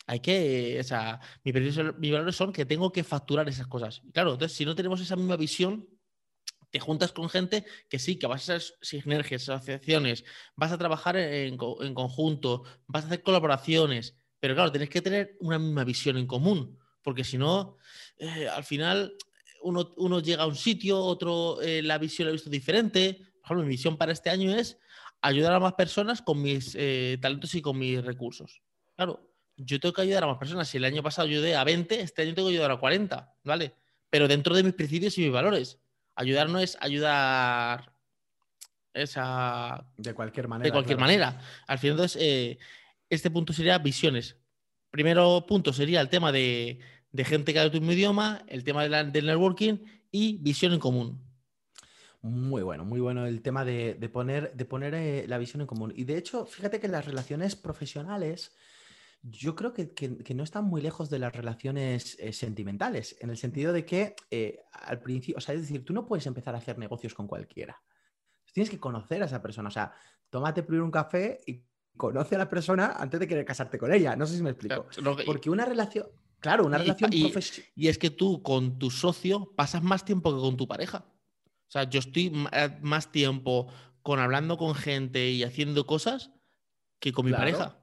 [0.06, 4.02] hay que, o sea, mis, valores son que tengo que facturar esas cosas.
[4.12, 5.88] claro, entonces si no tenemos esa misma visión,
[6.70, 11.16] te juntas con gente que sí, que vas a hacer sinergias, asociaciones, vas a trabajar
[11.16, 16.18] en, en conjunto, vas a hacer colaboraciones, pero claro, tienes que tener una misma visión
[16.18, 17.78] en común, porque si no,
[18.18, 19.16] eh, al final
[19.64, 23.14] uno, llega a un sitio, otro eh, la visión la ha visto diferente.
[23.14, 24.78] Por ejemplo, mi visión para este año es
[25.22, 28.62] ayudar a más personas con mis eh, talentos y con mis recursos.
[28.96, 30.68] Claro, yo tengo que ayudar a más personas.
[30.68, 33.74] Si el año pasado ayudé a 20, este año tengo que ayudar a 40, ¿vale?
[34.10, 35.78] Pero dentro de mis principios y mis valores.
[36.14, 37.92] Ayudar no es ayudar
[38.92, 39.86] esa...
[39.96, 40.66] De cualquier manera.
[40.66, 41.40] De cualquier manera.
[41.66, 42.58] Al final, entonces, eh,
[43.08, 44.36] este punto sería visiones.
[44.90, 46.78] Primero punto sería el tema de
[47.14, 49.78] de gente que habla tu mismo idioma, el tema del networking
[50.10, 51.22] y visión en común.
[52.22, 55.92] Muy bueno, muy bueno el tema de, poner, de poner eh, la visión en común.
[55.94, 58.56] Y de hecho, fíjate que las relaciones profesionales,
[59.22, 63.72] yo creo que, no están muy lejos de las relaciones eh, sentimentales, en el sentido
[63.72, 66.78] de que eh, al principio, o sea, es decir, tú no puedes empezar a hacer
[66.78, 67.80] negocios con cualquiera.
[68.52, 69.92] Tienes que conocer a esa persona, o sea,
[70.30, 71.62] tómate primero un café y
[71.96, 74.16] conoce a la persona antes de querer casarte con ella.
[74.16, 74.88] No sé si me explico.
[75.24, 76.06] Porque una relación,
[76.44, 77.72] Claro, una relación profesional.
[77.74, 81.06] Y es que tú con tu socio pasas más tiempo que con tu pareja.
[81.46, 83.68] O sea, yo estoy eh, más tiempo
[84.02, 86.32] con hablando con gente y haciendo cosas
[86.98, 87.82] que con mi pareja.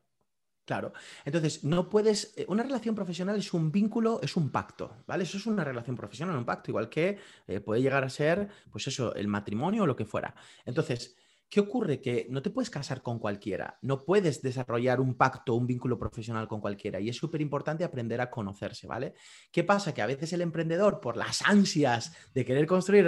[0.64, 0.94] Claro.
[1.26, 2.38] Entonces, no puedes.
[2.38, 5.24] Eh, una relación profesional es un vínculo, es un pacto, ¿vale?
[5.24, 8.86] Eso es una relación profesional, un pacto, igual que eh, puede llegar a ser, pues
[8.86, 10.36] eso, el matrimonio o lo que fuera.
[10.66, 11.16] Entonces,
[11.52, 12.00] ¿Qué ocurre?
[12.00, 16.48] Que no te puedes casar con cualquiera, no puedes desarrollar un pacto, un vínculo profesional
[16.48, 19.16] con cualquiera y es súper importante aprender a conocerse, ¿vale?
[19.52, 19.94] ¿Qué pasa?
[19.94, 23.04] Que a veces el emprendedor, por las ansias de querer construir,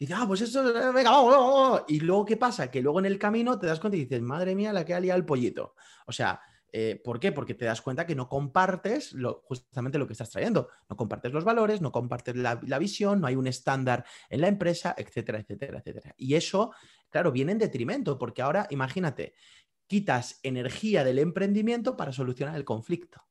[0.00, 2.72] dice, ah, pues eso, venga, vamos, vamos, Y luego, ¿qué pasa?
[2.72, 4.98] Que luego en el camino te das cuenta y dices, madre mía, la que ha
[4.98, 5.76] liado el pollito.
[6.06, 6.40] O sea,
[6.76, 7.30] Eh, ¿Por qué?
[7.30, 10.70] Porque te das cuenta que no compartes lo, justamente lo que estás trayendo.
[10.90, 14.48] No compartes los valores, no compartes la, la, visión, no hay un estándar en la
[14.48, 16.14] empresa, etcétera, etcétera, etcétera.
[16.16, 16.72] Y eso,
[17.14, 19.34] claro, viene en detrimento, porque ahora, imagínate,
[19.86, 23.22] quitas energía del emprendimiento para solucionar el conflicto.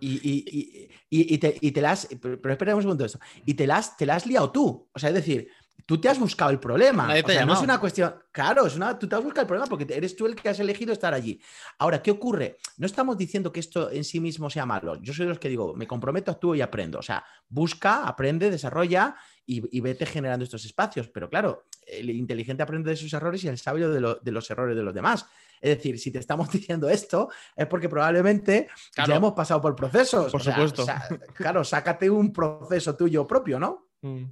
[0.00, 2.08] Y, y, y, te, y, te, las.
[2.20, 3.20] Pero, espera un segundo eso.
[3.46, 4.90] Y te las, te las has liado tú.
[4.92, 5.48] O sea, es decir,
[5.86, 7.12] tú te has buscado el problema.
[7.12, 8.14] O sea, no es una cuestión.
[8.32, 10.58] Claro, es una, tú te has buscado el problema porque eres tú el que has
[10.60, 11.40] elegido estar allí.
[11.78, 12.58] Ahora, ¿qué ocurre?
[12.78, 15.00] No estamos diciendo que esto en sí mismo sea malo.
[15.02, 16.98] Yo soy de los que digo, me comprometo, actúo y aprendo.
[16.98, 21.08] O sea, busca, aprende, desarrolla y, vete generando estos espacios.
[21.08, 24.76] Pero claro, el inteligente aprende de sus errores y el sabio de, de los errores
[24.76, 25.26] de los demás.
[25.60, 30.32] Es decir, si te estamos diciendo esto, es porque probablemente ya hemos pasado por procesos.
[30.32, 30.86] Por supuesto.
[31.34, 33.83] claro, sácate un proceso tuyo propio, ¿no?
[34.04, 34.24] Mm.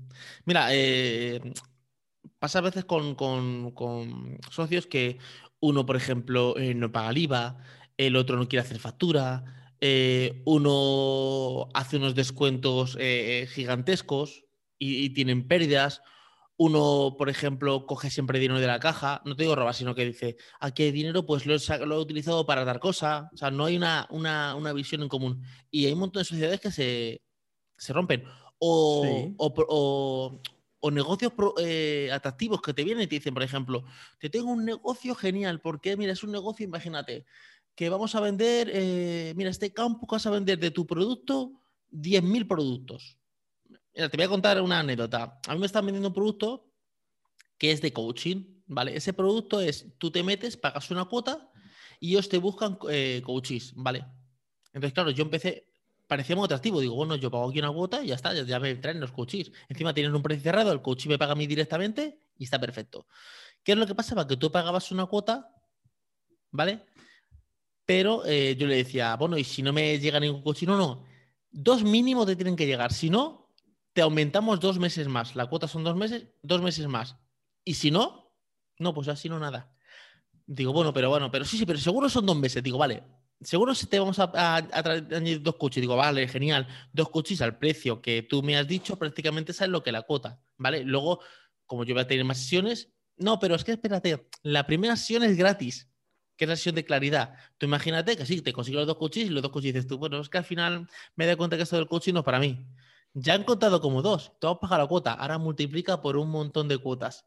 [0.44, 1.40] Mira, eh,
[2.38, 3.16] pasa a veces con,
[4.50, 5.18] socios que
[5.60, 7.56] uno, por ejemplo, eh, no paga el IVA,
[7.96, 12.98] el otro no quiere hacer factura, eh, uno hace unos descuentos
[13.54, 14.44] gigantescos
[14.78, 16.02] y, tienen pérdidas,
[16.58, 20.04] uno, por ejemplo, coge siempre dinero de la caja, no te digo robar, sino que
[20.04, 23.50] dice, aquí hay dinero, pues lo he, lo he utilizado para dar cosa, o sea,
[23.50, 25.42] no hay una, una, visión en común.
[25.70, 27.22] Y hay un montón de sociedades que se,
[27.88, 28.24] rompen.
[28.64, 29.24] O,
[30.80, 33.84] o, negocios eh, atractivos que te vienen y te dicen, por ejemplo,
[34.20, 37.24] te tengo un negocio genial, porque mira, es un negocio, imagínate,
[37.74, 41.52] que vamos a vender, eh, mira, este campo vas a vender de tu producto
[41.90, 43.18] 10.000 productos.
[43.94, 45.40] Mira, te voy a contar una anécdota.
[45.48, 46.70] A mí me están vendiendo un producto
[47.58, 48.96] que es de coaching, ¿vale?
[48.96, 51.50] Ese producto es, tú te metes, pagas una cuota
[52.00, 54.04] y ellos te buscan eh, coaches, ¿vale?
[54.72, 55.71] Entonces, claro, yo empecé,
[56.12, 56.78] parecía muy atractivo.
[56.78, 59.50] Digo, bueno, yo pago aquí una cuota y ya está, ya, me traen los coaches.
[59.70, 63.06] Encima tienen un precio cerrado, el coach me paga a mí directamente y está perfecto.
[63.64, 64.26] ¿Qué es lo que pasaba?
[64.26, 65.48] Que tú pagabas una cuota,
[66.50, 66.84] ¿vale?
[67.86, 71.06] Pero eh, yo le decía, bueno, y si no me llega ningún coach, no, no,
[71.50, 72.92] dos mínimos te tienen que llegar.
[72.92, 73.48] Si no,
[73.94, 75.34] te aumentamos dos meses más.
[75.34, 77.16] La cuota son dos meses, dos meses más.
[77.64, 78.34] Y si no,
[78.78, 79.74] no, pues así no nada.
[80.44, 82.62] Digo, bueno, pero bueno, pero sí, sí, pero seguro son dos meses.
[82.62, 83.02] Digo, vale,
[83.44, 85.80] seguro si te vamos a, añadir dos coches.
[85.80, 86.66] Digo, vale, genial.
[86.92, 90.40] Dos coches al precio que tú me has dicho, prácticamente sabes lo que la cuota,
[90.56, 90.84] ¿vale?
[90.84, 91.20] Luego,
[91.66, 95.22] como yo voy a tener más sesiones, no, pero es que espérate, la primera sesión
[95.22, 95.88] es gratis,
[96.36, 97.34] que es la sesión de claridad.
[97.58, 99.98] Tú imagínate que sí, te consigo los dos coches y los dos coches dices tú,
[99.98, 102.38] bueno, es que al final me doy cuenta que esto del coche no es para
[102.38, 102.66] mí.
[103.14, 106.68] Ya han contado como dos, tú has pagado la cuota, ahora multiplica por un montón
[106.68, 107.26] de cuotas.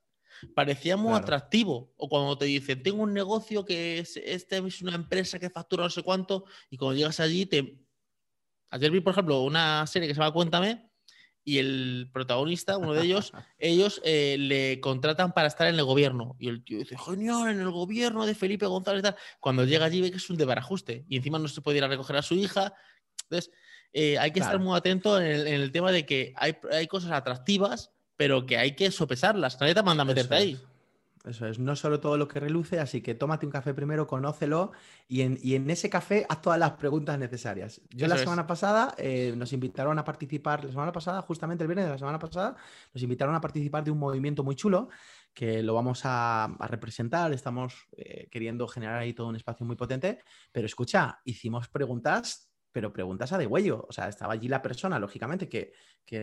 [0.54, 1.94] Parecía muy atractivo.
[1.98, 5.84] O cuando te dicen, tengo un negocio que es, este es una empresa que factura
[5.84, 7.82] no sé cuánto, y cuando llegas allí, te.
[8.70, 10.90] Ayer vi, por ejemplo, una serie que se llama Cuéntame,
[11.48, 16.36] y el protagonista, uno de ellos, ellos eh, le contratan para estar en el gobierno.
[16.40, 19.04] Y el tío dice, genial, en el gobierno de Felipe González.
[19.40, 21.06] Cuando llega allí ve que es un desbarajuste.
[21.08, 22.74] Y encima no se puede ir a recoger a su hija.
[23.24, 23.52] Entonces,
[23.94, 28.46] eh, hay que estar muy atento en el, tema de que hay, cosas atractivas, pero
[28.46, 29.60] que hay que sopesarlas.
[29.60, 30.60] Nadie te manda a meterte ahí.
[31.26, 34.74] Eso es, no solo todo lo que reluce, así que tómate un café primero, conócelo
[35.08, 37.82] y en, ese café haz todas las preguntas necesarias.
[37.90, 41.86] Yo la semana pasada eh, nos invitaron a participar, la semana pasada, justamente el viernes
[41.86, 42.56] de la semana pasada,
[42.94, 44.90] nos invitaron a participar de un movimiento muy chulo
[45.34, 50.20] que lo vamos a, representar, estamos eh, queriendo generar ahí todo un espacio muy potente,
[50.52, 53.86] pero escucha, hicimos preguntas pero preguntas a de huello.
[53.88, 55.72] O sea, estaba allí la persona, lógicamente, que,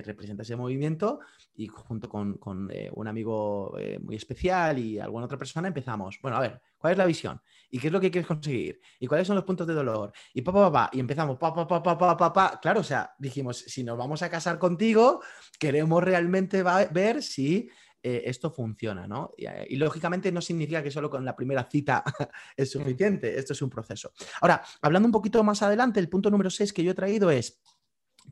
[0.05, 1.21] representa ese movimiento
[1.55, 6.37] y junto con, eh, un amigo eh, muy especial y alguna otra persona empezamos, bueno,
[6.37, 7.41] a ver, ¿cuál es la visión?
[7.71, 8.81] ¿Y qué es lo que quieres conseguir?
[9.01, 10.13] ¿Y cuáles son los puntos de dolor?
[10.35, 12.61] Y pa, pa, pa, y empezamos, pa, pa, pa, pa, pa, pa, pa.
[12.61, 15.23] Claro, o sea, dijimos, si nos vamos a casar contigo,
[15.59, 17.71] queremos realmente ver si
[18.05, 19.33] eh, esto funciona, ¿no?
[19.39, 22.03] Eh, y, lógicamente no significa que solo con la primera cita
[22.57, 24.13] es suficiente, esto es un proceso.
[24.41, 27.63] Ahora, hablando un poquito más adelante, el punto número 6 que yo he traído es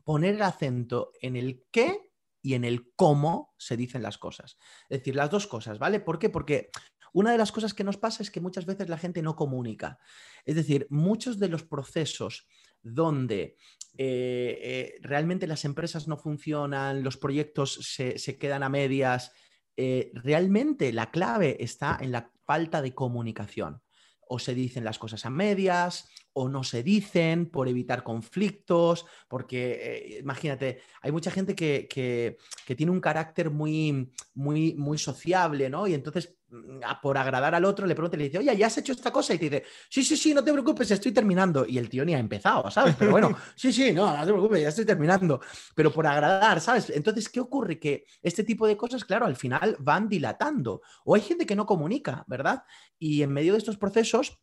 [0.03, 4.57] poner el acento en el qué y en el cómo se dicen las cosas.
[4.89, 6.01] Es decir, las dos cosas, ¿vale?
[6.01, 6.29] ¿Por qué?
[6.29, 6.69] Porque
[7.13, 9.99] una de las cosas que nos pasa es que muchas veces la gente no comunica.
[10.43, 12.45] Es decir, muchos de los procesos
[12.81, 13.55] donde
[13.97, 19.31] eh, realmente las empresas no funcionan, los proyectos se, se quedan a medias
[19.77, 23.81] eh, realmente la clave está en la falta de comunicación.
[24.27, 30.15] O se dicen las cosas a medias, o no se dicen por evitar conflictos, porque
[30.15, 32.37] eh, imagínate, hay mucha gente que, que,
[32.75, 35.87] tiene un carácter muy, muy, muy sociable, ¿no?
[35.87, 38.77] Y entonces mm, por agradar al otro le pregunta y le dice, oye, ¿ya has
[38.77, 39.33] hecho esta cosa?
[39.33, 41.65] Y te dice, sí, sí, sí, no te preocupes, estoy terminando.
[41.67, 42.95] Y el tío ni ha empezado, ¿sabes?
[42.97, 45.41] Pero bueno, sí, sí, no, no te preocupes, ya estoy terminando.
[45.75, 46.89] Pero por agradar, ¿sabes?
[46.91, 47.77] Entonces, ¿qué ocurre?
[47.77, 50.81] Que este tipo de cosas, claro, al final van dilatando.
[51.03, 52.63] O hay gente que no comunica, ¿verdad?
[52.97, 54.39] Y en medio de estos procesos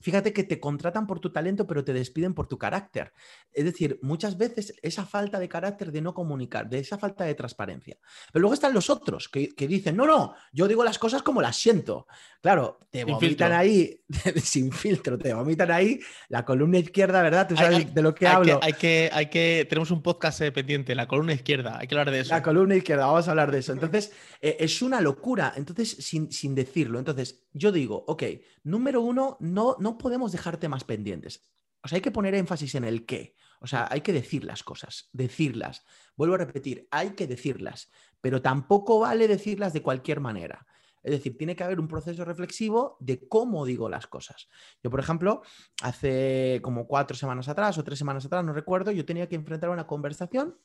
[0.00, 3.12] fíjate que te contratan por tu talento, pero te despiden por tu carácter.
[3.52, 7.34] Es decir, muchas veces esa falta de carácter de no comunicar, de esa falta de
[7.34, 7.96] transparencia.
[8.32, 11.56] Pero luego están los otros que, dicen, no, no, yo digo las cosas como las
[11.56, 12.06] siento.
[12.40, 14.00] Claro, te vomitan ahí,
[14.42, 17.48] sin filtro, te vomitan ahí la columna izquierda, ¿verdad?
[17.48, 18.60] Tú sabes de lo que hablo.
[18.62, 22.10] hay, que, hay que, tenemos un podcast eh, pendiente, la columna izquierda, hay que hablar
[22.10, 22.34] de eso.
[22.34, 23.72] La columna izquierda, vamos a hablar de eso.
[23.72, 26.98] Entonces, eh, es una locura, entonces, sin, sin decirlo.
[26.98, 28.22] Entonces, yo digo, ok,
[28.66, 31.44] número uno, no, no podemos dejar temas pendientes.
[31.82, 33.36] O sea, hay que poner énfasis en el qué.
[33.60, 35.84] O sea, hay que decir las cosas, decirlas.
[36.16, 40.66] Vuelvo a repetir, hay que decirlas, pero tampoco vale decirlas de cualquier manera.
[41.04, 44.48] Es decir, tiene que haber un proceso reflexivo de cómo digo las cosas.
[44.82, 45.42] Yo, por ejemplo,
[45.80, 49.70] hace como cuatro semanas atrás o tres semanas atrás, no recuerdo, yo tenía que enfrentar
[49.70, 50.58] una conversación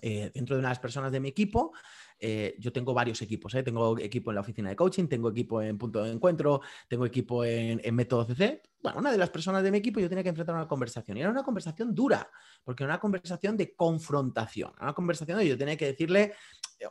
[0.00, 1.72] eh, dentro de unas personas de mi equipo
[2.18, 3.62] eh, yo tengo varios equipos, ¿eh?
[3.62, 7.44] tengo equipo en la oficina de coaching, tengo equipo en punto de encuentro, tengo equipo
[7.44, 8.62] en, método CC.
[8.82, 11.20] Bueno, una de las personas de mi equipo yo tenía que enfrentar una conversación y
[11.20, 12.30] era una conversación dura,
[12.64, 16.34] porque era una conversación de confrontación, una conversación donde yo tenía que decirle,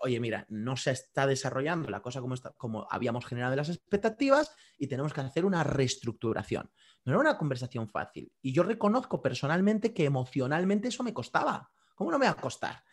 [0.02, 4.56] oye, mira, no se está desarrollando la cosa como, está, como habíamos generado las expectativas
[4.78, 6.70] y tenemos que hacer una reestructuración.
[7.04, 11.72] No era una conversación fácil y yo reconozco personalmente que emocionalmente eso me costaba.
[11.96, 12.84] ¿Cómo no me va a costar?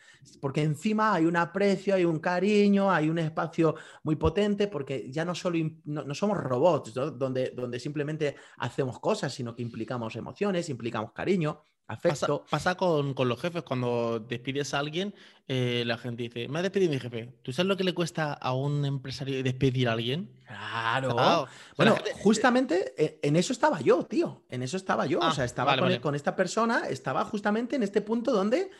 [0.41, 5.25] Porque encima hay un aprecio, hay un cariño, hay un espacio muy potente, porque ya
[5.25, 11.13] no solo no, somos robots, Donde, donde simplemente hacemos cosas, sino que implicamos emociones, implicamos
[11.13, 11.63] cariño.
[11.89, 12.45] Afecto.
[12.49, 15.15] Pasa, con, los jefes, cuando despides a alguien,
[15.47, 17.35] eh, la gente dice, me ha despedido mi jefe.
[17.43, 20.31] ¿Tú sabes lo que le cuesta a un empresario despedir a alguien?
[20.47, 21.49] Claro.
[21.77, 24.45] Bueno, justamente eh, en eso estaba yo, tío.
[24.49, 25.19] En eso estaba yo.
[25.19, 28.71] o ah, sea, estaba con esta persona, estaba justamente en este punto donde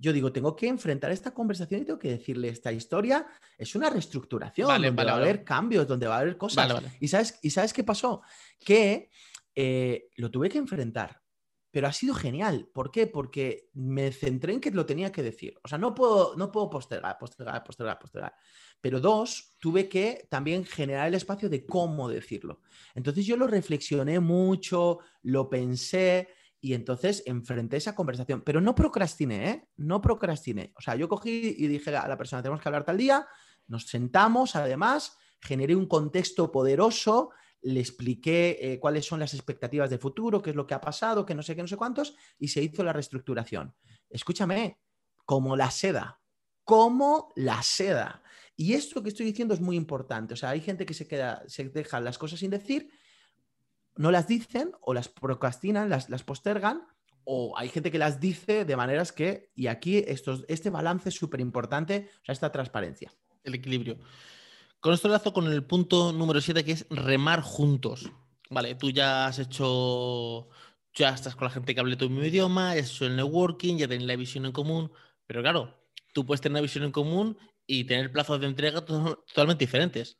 [0.00, 3.26] yo digo, tengo que enfrentar esta conversación y tengo que decirle, esta historia
[3.58, 6.82] es una reestructuración, donde va a haber cambios, donde va a haber cosas.
[7.00, 8.22] ¿Y, sabes, ¿Y sabes qué pasó?
[8.58, 9.10] Que
[9.54, 11.20] eh, lo tuve que enfrentar,
[11.70, 12.70] pero ha sido genial.
[12.72, 13.08] ¿Por qué?
[13.08, 15.58] Porque me centré en que lo tenía que decir.
[15.62, 18.34] O sea, no puedo, no puedo postergar, postergar, postergar, postergar.
[18.80, 22.62] Pero dos, tuve que también generar el espacio de cómo decirlo.
[22.94, 26.28] Entonces yo lo reflexioné mucho, lo pensé
[26.60, 29.68] y entonces enfrenté esa conversación, pero no procrastiné, ¿eh?
[29.76, 30.72] No procrastiné.
[30.76, 33.26] O sea, yo cogí y dije a la persona, tenemos que hablar tal día,
[33.66, 37.30] nos sentamos, además, generé un contexto poderoso,
[37.62, 41.24] le expliqué eh, cuáles son las expectativas de futuro, qué es lo que ha pasado,
[41.24, 43.74] que no sé qué, no sé cuántos, y se hizo la reestructuración.
[44.08, 44.80] Escúchame,
[45.24, 46.20] como la seda,
[46.64, 48.22] como la seda.
[48.56, 50.34] Y esto que estoy diciendo es muy importante.
[50.34, 52.90] O sea, hay gente que se queda, se deja las cosas sin decir
[54.00, 56.86] no las dicen o las procrastinan, las, postergan,
[57.24, 61.14] o hay gente que las dice de maneras que, y aquí estos, este balance es
[61.14, 63.12] súper importante, o sea, esta transparencia.
[63.44, 63.98] El equilibrio.
[64.80, 68.10] Con esto lazo con el punto número 7, que es remar juntos.
[68.48, 70.48] Vale, tú ya has hecho,
[70.94, 73.76] ya estás con la gente que hable tu mismo idioma, ya has hecho el networking,
[73.76, 74.90] ya tienes la visión en común,
[75.26, 75.78] pero claro,
[76.14, 77.36] tú puedes tener una visión en común
[77.66, 80.18] y tener plazos de entrega totalmente diferentes.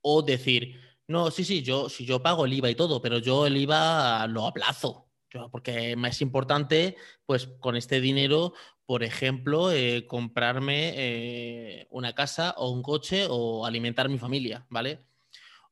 [0.00, 0.80] O decir,
[1.12, 4.46] no, sí, sí, yo, yo pago el IVA y todo, pero yo el IVA lo
[4.46, 5.08] aplazo.
[5.50, 6.96] porque es importante,
[7.26, 8.54] pues con este dinero,
[8.86, 15.06] por ejemplo, eh, comprarme eh, una casa o un coche o alimentar mi familia, ¿vale?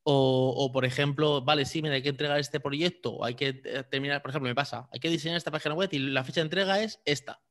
[0.03, 4.21] O, por ejemplo, vale, sí, mira, hay que entregar este proyecto, hay que eh, terminar,
[4.23, 6.81] por ejemplo, me pasa, hay que diseñar esta página web y la fecha de entrega
[6.81, 7.41] es esta,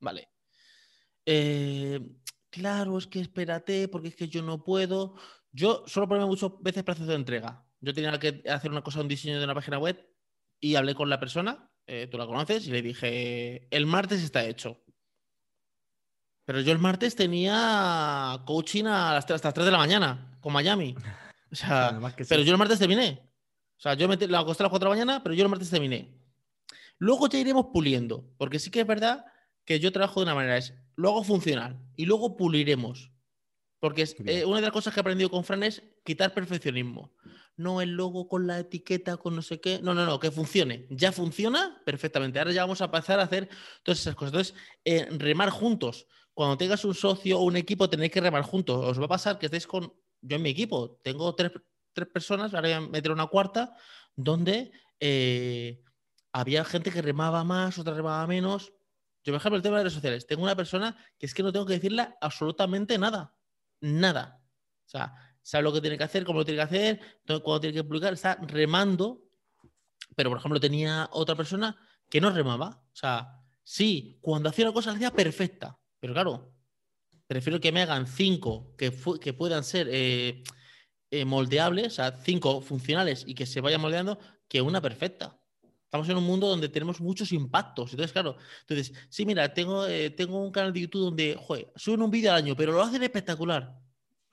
[0.00, 0.28] ¿vale?
[2.50, 5.16] claro, es que espérate, porque es que yo no puedo.
[5.56, 7.64] Yo solo pongo muchas veces plazos de entrega.
[7.80, 10.06] Yo tenía que hacer una cosa, un diseño de una página web
[10.60, 14.44] y hablé con la persona, eh, tú la conoces, y le dije, el martes está
[14.44, 14.84] hecho.
[16.44, 20.52] Pero yo el martes tenía coaching a las, hasta las 3 de la mañana con
[20.52, 20.94] Miami.
[21.50, 23.22] O sea, pero yo el martes terminé.
[23.78, 25.48] O sea, yo me la acosté a las 4 de la mañana, pero yo el
[25.48, 26.20] martes terminé.
[26.98, 29.24] Luego ya iremos puliendo, porque sí que es verdad
[29.64, 33.10] que yo trabajo de una manera, es lo hago funcional y luego puliremos.
[33.86, 37.14] Porque eh, una de las cosas que he aprendido con Fran es quitar perfeccionismo.
[37.56, 39.78] No el logo con la etiqueta, con no sé qué.
[39.80, 40.88] No, no, no, que funcione.
[40.90, 42.40] Ya funciona perfectamente.
[42.40, 43.48] Ahora ya vamos a pasar a hacer
[43.84, 44.32] todas esas cosas.
[44.32, 46.08] Entonces, eh, remar juntos.
[46.34, 48.84] Cuando tengas un socio o un equipo, tenéis que remar juntos.
[48.84, 49.94] Os va a pasar que estéis con.
[50.20, 51.52] Yo en mi equipo tengo tres,
[52.12, 53.76] personas, ahora voy a meter una cuarta,
[54.16, 55.80] donde eh,
[56.32, 58.72] había gente que remaba más, otra remaba menos.
[59.22, 60.26] Yo, por ejemplo, el tema de redes sociales.
[60.26, 63.35] Tengo una persona que es que no tengo que decirle absolutamente nada
[63.80, 64.42] nada.
[64.86, 67.74] O sea, sabe lo que tiene que hacer, cómo lo tiene que hacer, cuándo tiene
[67.74, 69.22] que publicar, está remando.
[70.14, 71.76] Pero, por ejemplo, tenía otra persona
[72.08, 72.82] que no remaba.
[72.92, 75.78] O sea, sí, cuando hacía una cosa hacía perfecta.
[76.00, 76.52] Pero claro,
[77.26, 80.42] prefiero que me hagan cinco que, que puedan ser eh,
[81.10, 84.18] eh, moldeable, o sea, cinco funcionales y que se vaya moldeando,
[84.48, 85.38] que una perfecta.
[85.86, 87.92] Estamos en un mundo donde tenemos muchos impactos.
[87.92, 92.02] Entonces, claro, entonces, sí, mira, tengo, eh, tengo un canal de YouTube donde, joder, suben
[92.02, 93.72] un vídeo al año, pero lo hacen espectacular.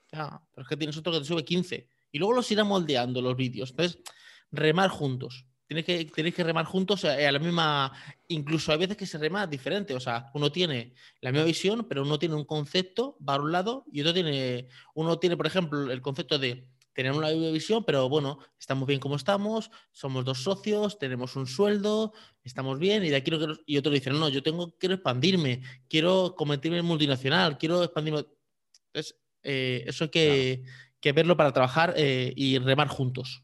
[0.10, 1.88] Pero es que tienes otro que te sube 15.
[2.12, 3.70] Y luego los irán moldeando los vídeos.
[3.72, 4.00] Entonces,
[4.52, 5.46] remar juntos.
[5.68, 7.92] Tenéis que, tenéis que remar juntos a, la misma.
[8.28, 9.94] Incluso hay veces que se rema diferente.
[9.96, 13.52] O sea, uno tiene la misma visión, pero uno tiene un concepto, va a un
[13.52, 14.68] lado, y otro tiene.
[14.94, 19.16] Uno tiene, por ejemplo, el concepto de tener una visión, pero bueno, estamos bien como
[19.16, 22.14] estamos, somos dos socios, tenemos un sueldo,
[22.44, 23.32] estamos bien, y de aquí
[23.66, 28.26] y otro dice, no, yo tengo, quiero expandirme, quiero convertirme en multinacional, quiero expandirme.
[28.94, 33.44] Entonces, eh, eso hay que, verlo para trabajar eh, y remar juntos.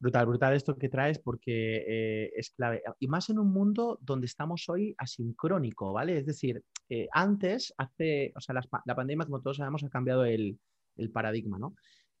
[0.00, 2.82] Brutal, brutal esto que traes porque eh, es clave.
[3.00, 6.18] Y más en un mundo donde estamos hoy asincrónico, ¿vale?
[6.18, 6.62] Es decir,
[7.12, 10.56] antes, hace, o sea, la, pandemia, como todos sabemos, ha cambiado el,
[10.96, 11.74] el paradigma, ¿no?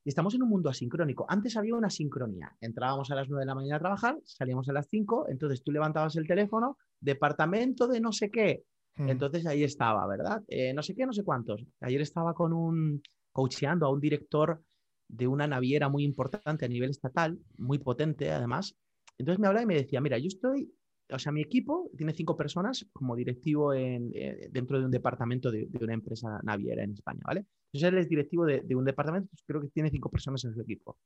[0.04, 1.26] Y estamos en un mundo asincrónico.
[1.28, 2.56] Antes había una sincronía.
[2.60, 5.72] Entrábamos a las 9 de la mañana a trabajar, salíamos a las 5, entonces tú
[5.72, 8.64] levantabas el teléfono, departamento de no sé qué.
[8.96, 9.08] Hmm.
[9.10, 10.42] Entonces ahí estaba, ¿verdad?
[10.48, 11.64] Eh, no sé qué, no sé cuántos.
[11.80, 14.62] Ayer estaba con un, coacheando a un director
[15.08, 18.76] de una naviera muy importante a nivel estatal, muy potente además.
[19.16, 20.72] Entonces me hablaba y me decía, mira, yo estoy
[21.10, 25.68] o sea, mi equipo tiene cinco personas como directivo eh, dentro de un departamento de,
[25.80, 27.46] una empresa naviera en España, ¿vale?
[27.66, 30.98] Entonces él es directivo de, un departamento, creo que tiene cinco personas en su equipo.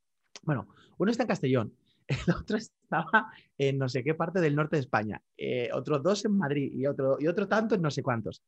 [0.43, 1.75] Bueno, uno está en Castellón,
[2.09, 6.25] el otro estaba en no sé qué parte del norte de España, eh, otros dos
[6.25, 8.43] en Madrid y otro, y otro tanto en no sé cuántos.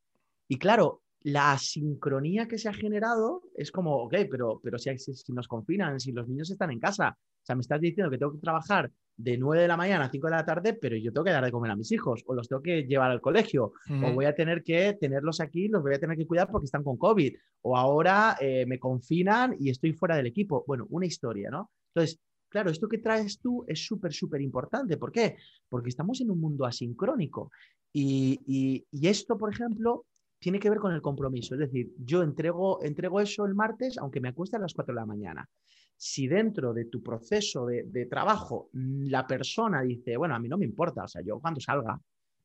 [0.49, 5.33] Y claro, la sincronía que se ha generado es como, ok, pero, pero si, si
[5.33, 8.33] nos confinan, si los niños están en casa, o sea, me estás diciendo que tengo
[8.33, 11.25] que trabajar de 9 de la mañana a 5 de la tarde, pero yo tengo
[11.25, 13.73] que dar de comer a mis hijos o los tengo que llevar al colegio
[14.03, 16.83] o voy a tener que tenerlos aquí, los voy a tener que cuidar porque están
[16.83, 20.65] con COVID o ahora eh, me confinan y estoy fuera del equipo.
[20.67, 21.71] Bueno, una historia, ¿no?
[21.95, 22.21] Entonces,
[22.51, 24.97] claro, esto que traes tú es súper, súper importante.
[24.99, 25.37] ¿Por qué?
[25.69, 27.51] Porque estamos en un mundo asincrónico
[27.97, 30.05] y, y, esto, por ejemplo,
[30.45, 31.55] tiene que ver con el compromiso.
[31.55, 35.01] Es decir, yo entrego, entrego eso el martes, aunque me acueste a las 4 de
[35.01, 35.49] la mañana
[35.97, 40.59] si dentro de tu proceso de, trabajo mm, la persona dice, bueno, a mí no
[40.59, 41.99] me importa, o sea, yo cuando salga,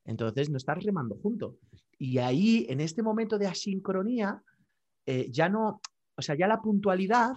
[0.05, 1.57] entonces no estás remando junto.
[1.97, 4.41] Y ahí, en este momento de asincronía,
[5.05, 5.81] eh, ya no,
[6.15, 7.33] o sea, ya la puntualidad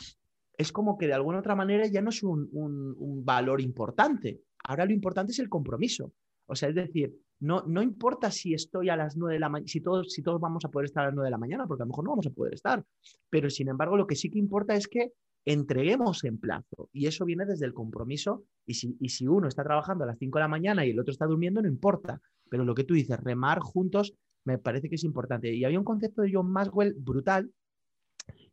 [0.57, 4.43] es como que de alguna otra manera ya no es un, valor importante.
[4.63, 6.13] Ahora lo importante es el compromiso.
[6.47, 7.13] O sea, es decir,
[7.43, 10.41] no, no importa si estoy a las 9 de la mañana, si todos, si todos
[10.41, 12.11] vamos a poder estar a las 9 de la mañana, porque a lo mejor no
[12.11, 12.85] vamos a poder estar.
[13.31, 15.13] Pero sin embargo, lo que sí que importa es que
[15.45, 16.89] entreguemos en plazo.
[16.93, 18.45] Y eso viene desde el compromiso.
[18.65, 21.11] Y si, si uno está trabajando a las 5 de la mañana y el otro
[21.11, 22.21] está durmiendo, no importa.
[22.49, 24.15] Pero lo que tú dices, remar juntos,
[24.45, 25.53] me parece que es importante.
[25.53, 27.51] Y había un concepto de John Maxwell brutal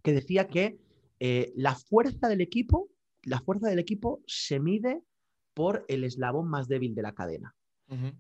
[0.01, 0.79] que decía que
[1.19, 2.89] eh, la fuerza del equipo,
[3.21, 5.03] la fuerza del equipo se mide
[5.53, 7.55] por el eslabón más débil de la cadena.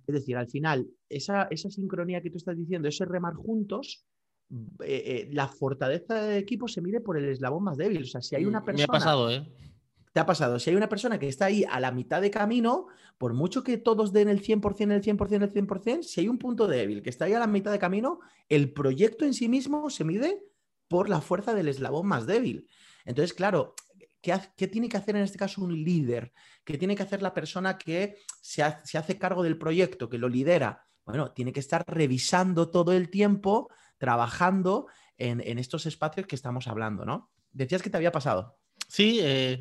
[0.07, 4.05] Es decir, al final, esa, esa sincronía que tú estás diciendo, ese remar juntos,
[4.51, 8.03] eh, eh, la fortaleza del equipo se mide por el eslabón más débil.
[8.03, 8.87] O sea, si hay una persona.
[8.87, 9.47] Me ha pasado, ¿eh?
[10.11, 10.57] Te ha pasado.
[10.57, 12.87] Si hay una persona que está ahí a la mitad de camino,
[13.19, 16.67] por mucho que todos den el 100%, el 100%, el 100%, si hay un punto
[16.67, 20.03] débil que está ahí a la mitad de camino, el proyecto en sí mismo se
[20.03, 20.43] mide
[20.87, 22.67] por la fuerza del eslabón más débil.
[23.05, 23.75] Entonces, claro,
[24.21, 26.31] ¿qué, tiene que hacer en este caso un líder?
[26.63, 30.85] ¿Qué tiene que hacer la persona que se, hace cargo del proyecto, que lo lidera?
[31.05, 37.03] Bueno, tiene que estar revisando todo el tiempo trabajando en, estos espacios que estamos hablando,
[37.03, 37.31] ¿no?
[37.51, 38.57] Decías que te había pasado.
[38.87, 39.59] Sí, eh,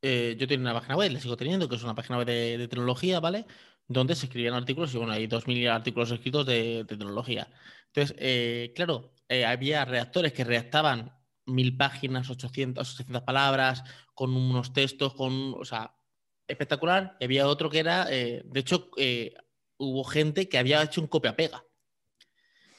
[0.00, 2.66] eh, yo tengo una página web, la sigo teniendo, que es una página web de,
[2.68, 3.46] tecnología, ¿vale?
[3.86, 7.48] Donde se escribían artículos y bueno, hay 2.000 artículos escritos de, tecnología.
[7.86, 9.12] Entonces, eh, claro,
[9.46, 11.12] había redactores que redactaban
[11.46, 13.84] mil páginas, 800, 800 palabras,
[14.14, 15.96] con unos textos, con, o sea,
[16.46, 17.16] espectacular.
[17.20, 18.90] Y había otro que era, de hecho,
[19.78, 21.64] hubo gente que había hecho un copia-pega.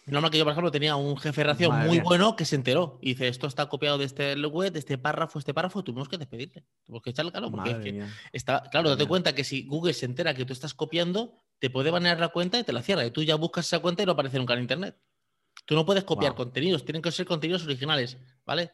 [0.05, 2.99] Normal que yo, por ejemplo, tenía un jefe de ración muy bueno que se enteró
[3.01, 6.17] y dice, esto está copiado de este web, de este párrafo, este párrafo, tuvimos que
[6.17, 6.65] despedirle.
[6.83, 10.05] Tuvimos que echarle claro, porque es que está, claro, date cuenta que si Google se
[10.05, 13.05] entera que tú estás copiando, te puede banear la cuenta y te la cierra.
[13.05, 14.99] Y tú ya buscas esa cuenta y no aparece nunca en internet.
[15.65, 18.73] Tú no puedes copiar contenidos, tienen que ser contenidos originales, ¿vale?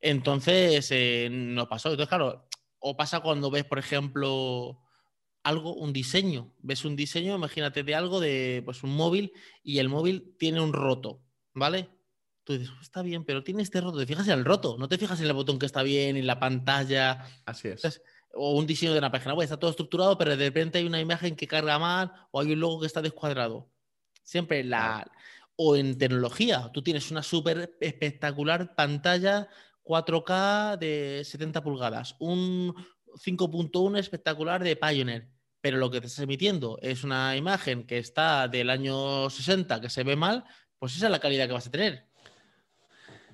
[0.00, 1.90] Entonces, eh, no pasó.
[1.90, 2.48] Entonces, claro,
[2.78, 4.80] o pasa cuando ves, por ejemplo,
[5.42, 6.52] algo, un diseño.
[6.58, 9.32] Ves un diseño, imagínate de algo de pues un móvil
[9.62, 11.22] y el móvil tiene un roto,
[11.54, 11.88] ¿vale?
[12.44, 13.98] Tú dices, oh, está bien, pero tiene este roto.
[13.98, 16.26] Te fijas en el roto, no te fijas en el botón que está bien, en
[16.26, 17.26] la pantalla.
[17.44, 18.02] Así es.
[18.34, 21.00] o un diseño de una página web, está todo estructurado, pero de repente hay una
[21.00, 23.70] imagen que carga mal o hay un logo que está descuadrado.
[24.22, 25.10] Siempre la.
[25.60, 29.48] O en tecnología, tú tienes una súper espectacular pantalla
[29.82, 32.72] 4K de 70 pulgadas, un
[33.16, 35.28] 5.1 espectacular de Pioneer,
[35.60, 39.90] pero lo que te estás emitiendo es una imagen que está del año 60, que
[39.90, 40.44] se ve mal,
[40.78, 42.07] pues esa es la calidad que vas a tener.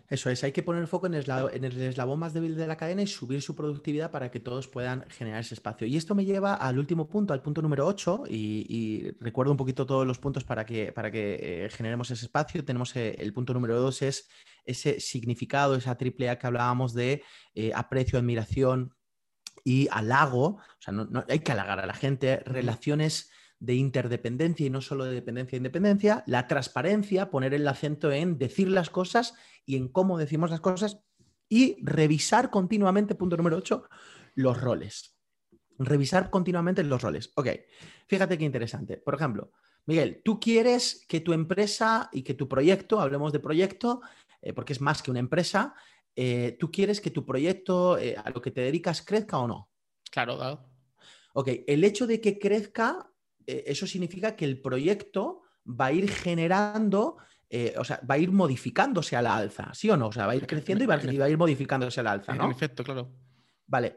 [0.08, 3.00] Eso es, hay que poner el foco en el, eslabón, más débil de la cadena
[3.00, 5.86] y subir su productividad para que todos puedan generar ese espacio.
[5.86, 9.86] Y esto me lleva al último punto, al punto número 8, y, recuerdo un poquito
[9.86, 12.64] todos los puntos para que, para que eh, generemos ese espacio.
[12.64, 14.28] Tenemos eh, el punto número 2, es
[14.66, 17.22] ese significado, esa triple A que hablábamos de
[17.54, 18.94] eh, aprecio, admiración
[19.64, 20.46] y halago.
[20.46, 23.30] O sea, no, hay que halagar a la gente, relaciones
[23.64, 28.38] de interdependencia y no solo de dependencia e independencia, la transparencia, poner el acento en
[28.38, 29.34] decir las cosas
[29.64, 31.00] y en cómo decimos las cosas
[31.48, 33.88] y revisar continuamente, punto número 8,
[34.34, 35.16] los roles.
[35.78, 37.32] Revisar continuamente los roles.
[37.36, 37.48] Ok,
[38.06, 38.96] fíjate qué interesante.
[38.96, 39.52] Por ejemplo,
[39.86, 44.00] Miguel, tú quieres que tu empresa y que tu proyecto, hablemos de proyecto,
[44.40, 45.74] eh, porque es más que una empresa,
[46.16, 49.70] eh, tú quieres que tu proyecto, eh, a lo que te dedicas, crezca o no.
[50.10, 50.74] Claro, claro.
[51.34, 53.10] Ok, el hecho de que crezca
[53.46, 57.16] eh, eso significa que el proyecto va a ir generando,
[57.48, 60.08] eh, o sea, va a ir modificándose a la alza, ¿sí o no?
[60.08, 62.44] O sea, va a ir creciendo y va, a ir modificándose a la alza, ¿no?
[62.44, 63.10] En efecto, claro.
[63.66, 63.96] Vale.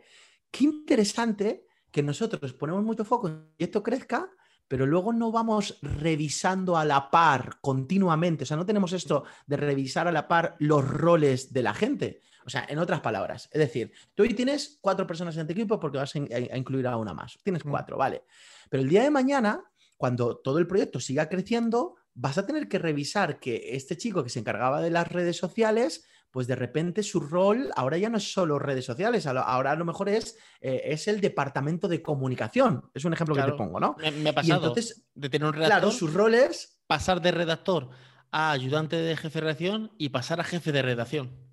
[0.49, 4.29] Qué interesante que nosotros ponemos mucho foco en que esto crezca,
[4.67, 8.43] pero luego no vamos revisando a la par continuamente.
[8.43, 12.21] O sea, no tenemos esto de revisar a la par los roles de la gente.
[12.47, 15.77] O sea, en otras palabras, es decir, tú hoy tienes cuatro personas en tu equipo
[15.81, 17.37] porque vas a, incluir a una más.
[17.43, 17.69] Tienes mm.
[17.69, 18.23] cuatro, vale.
[18.69, 19.65] Pero el día de mañana,
[19.97, 24.29] cuando todo el proyecto siga creciendo, vas a tener que revisar que este chico que
[24.29, 28.31] se encargaba de las redes sociales, pues de repente su rol ahora ya no es
[28.31, 32.89] solo redes sociales, ahora a lo mejor es, eh, es el departamento de comunicación.
[32.93, 33.97] Es un ejemplo que te pongo, ¿no?
[33.99, 35.79] Me, ha pasado entonces, de tener un redactor.
[35.81, 36.79] Claro, sus roles.
[36.87, 37.89] Pasar de redactor
[38.31, 41.46] a ayudante de jefe de redacción y pasar a jefe de redacción.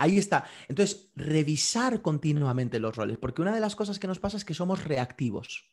[0.00, 0.46] Ahí está.
[0.66, 4.54] Entonces, revisar continuamente los roles, porque una de las cosas que nos pasa es que
[4.54, 5.68] somos reactivos.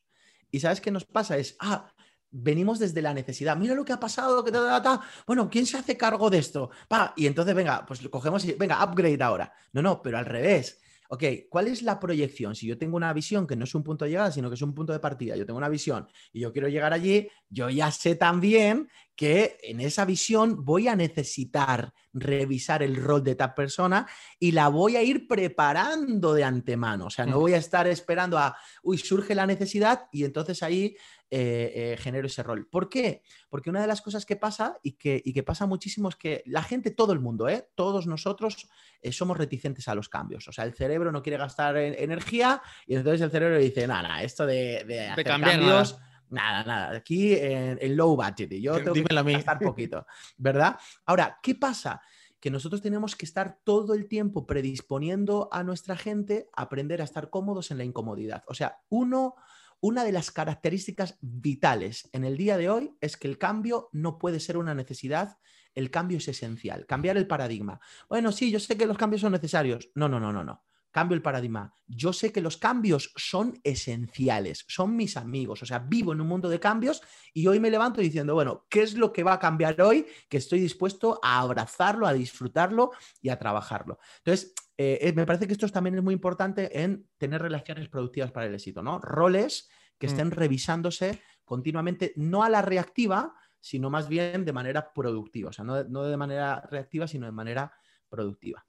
[0.52, 1.94] Y sabes qué nos pasa es, ah,
[2.30, 3.56] venimos desde la necesidad.
[3.56, 6.70] Mira lo que ha pasado, que ta, Bueno, ¿quién se hace cargo de esto?
[6.90, 9.54] Pa, y entonces, venga, pues cogemos y venga, upgrade ahora.
[9.72, 10.82] No, no, pero al revés.
[11.10, 12.54] Ok, ¿cuál es la proyección?
[12.54, 14.62] Si yo tengo una visión que no es un punto de llegada, sino que es
[14.62, 17.92] un punto de partida, yo tengo una visión y yo quiero llegar allí, yo ya
[17.92, 24.08] sé también que en esa visión voy a necesitar revisar el rol de tal persona
[24.40, 27.08] y la voy a ir preparando de antemano.
[27.08, 30.96] O sea, no voy a estar esperando a, uy, surge la necesidad y entonces ahí
[31.32, 32.68] eh, eh, genero ese rol.
[32.70, 33.24] ¿Por qué?
[33.50, 36.62] Porque una de las cosas que pasa y que, que pasa muchísimo es que la
[36.62, 37.68] gente, todo el mundo, ¿eh?
[37.74, 38.70] todos nosotros
[39.12, 40.48] somos reticentes a los cambios.
[40.48, 44.46] O sea, el cerebro no quiere gastar energía y entonces el cerebro dice, nada, esto
[44.46, 45.94] de, hacer cambios...
[45.94, 46.04] Nada.
[46.30, 48.52] Nada, Aquí en, low budget.
[48.52, 50.06] Y yo tengo que gastar poquito,
[50.38, 50.78] ¿verdad?
[51.06, 52.02] Ahora, ¿qué pasa?
[52.40, 57.06] que nosotros tenemos que estar todo el tiempo predisponiendo a nuestra gente a aprender a
[57.06, 58.44] estar cómodos en la incomodidad.
[58.48, 59.36] O sea, uno,
[59.80, 64.20] una de las características vitales en el día de hoy es que el cambio no
[64.20, 65.40] puede ser una necesidad,
[65.74, 67.80] el cambio es esencial, cambiar el paradigma.
[68.10, 69.90] Bueno, sí, yo sé que los cambios son necesarios.
[69.96, 70.64] No, no, no, no, no.
[70.98, 71.76] Cambio el paradigma.
[71.86, 76.28] Yo sé que los cambios son esenciales, son mis amigos, o sea, vivo en un
[76.28, 77.04] mundo de cambios
[77.36, 80.08] y hoy me levanto diciendo, bueno, ¿qué es lo que va a cambiar hoy?
[80.28, 84.00] Que estoy dispuesto a abrazarlo, a disfrutarlo y a trabajarlo.
[84.18, 88.32] Entonces, eh, eh, me parece que esto también es muy importante en tener relaciones productivas
[88.32, 88.98] para el éxito, ¿no?
[88.98, 89.70] Roles
[90.00, 90.10] que mm.
[90.10, 95.64] estén revisándose continuamente, no a la reactiva, sino más bien de manera productiva, o sea,
[95.64, 97.72] no, no de manera reactiva, sino de manera
[98.10, 98.66] productiva.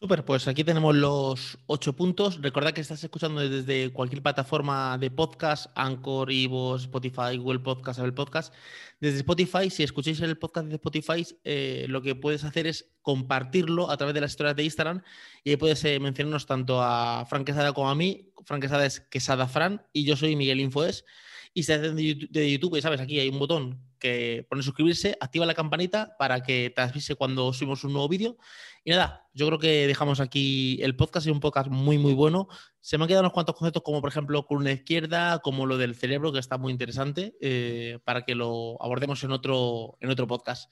[0.00, 2.42] Super, pues aquí tenemos los ocho puntos.
[2.42, 8.12] Recordad que estás escuchando desde cualquier plataforma de podcast, Anchor, Ivo, Spotify, Google Podcast, Apple
[8.12, 8.52] Podcast.
[9.00, 13.90] Desde Spotify, si escucháis el podcast de Spotify, eh, lo que puedes hacer es compartirlo
[13.90, 15.02] a través de las historias de Instagram
[15.42, 18.30] y ahí puedes eh, mencionarnos tanto a Fran Quesada como a mí.
[18.44, 21.06] Fran Quesada es Quesada Fran y yo soy Miguel Infoes.
[21.54, 25.54] Y si haces de YouTube, sabes, aquí hay un botón que pone suscribirse, activa la
[25.54, 28.36] campanita para que te avise cuando subimos un nuevo vídeo.
[28.84, 32.48] Y nada, yo creo que dejamos aquí el podcast, es un podcast muy, muy bueno.
[32.80, 35.78] Se me han quedado unos cuantos conceptos, como por ejemplo con una izquierda, como lo
[35.78, 40.26] del cerebro, que está muy interesante, eh, para que lo abordemos en otro, en otro
[40.26, 40.70] podcast.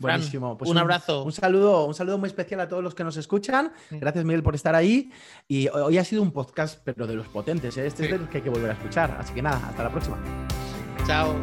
[0.00, 0.56] Buenísimo.
[0.56, 1.24] Pues un, abrazo.
[1.24, 3.72] Un saludo, un saludo muy especial a todos los que nos escuchan.
[3.90, 5.12] Gracias, Miguel, por estar ahí.
[5.46, 7.76] Y hoy ha sido un podcast, pero de los potentes.
[7.76, 7.86] ¿eh?
[7.86, 9.16] Este es el que hay que volver a escuchar.
[9.20, 10.18] Así que nada, hasta la próxima.
[11.06, 11.34] Chao.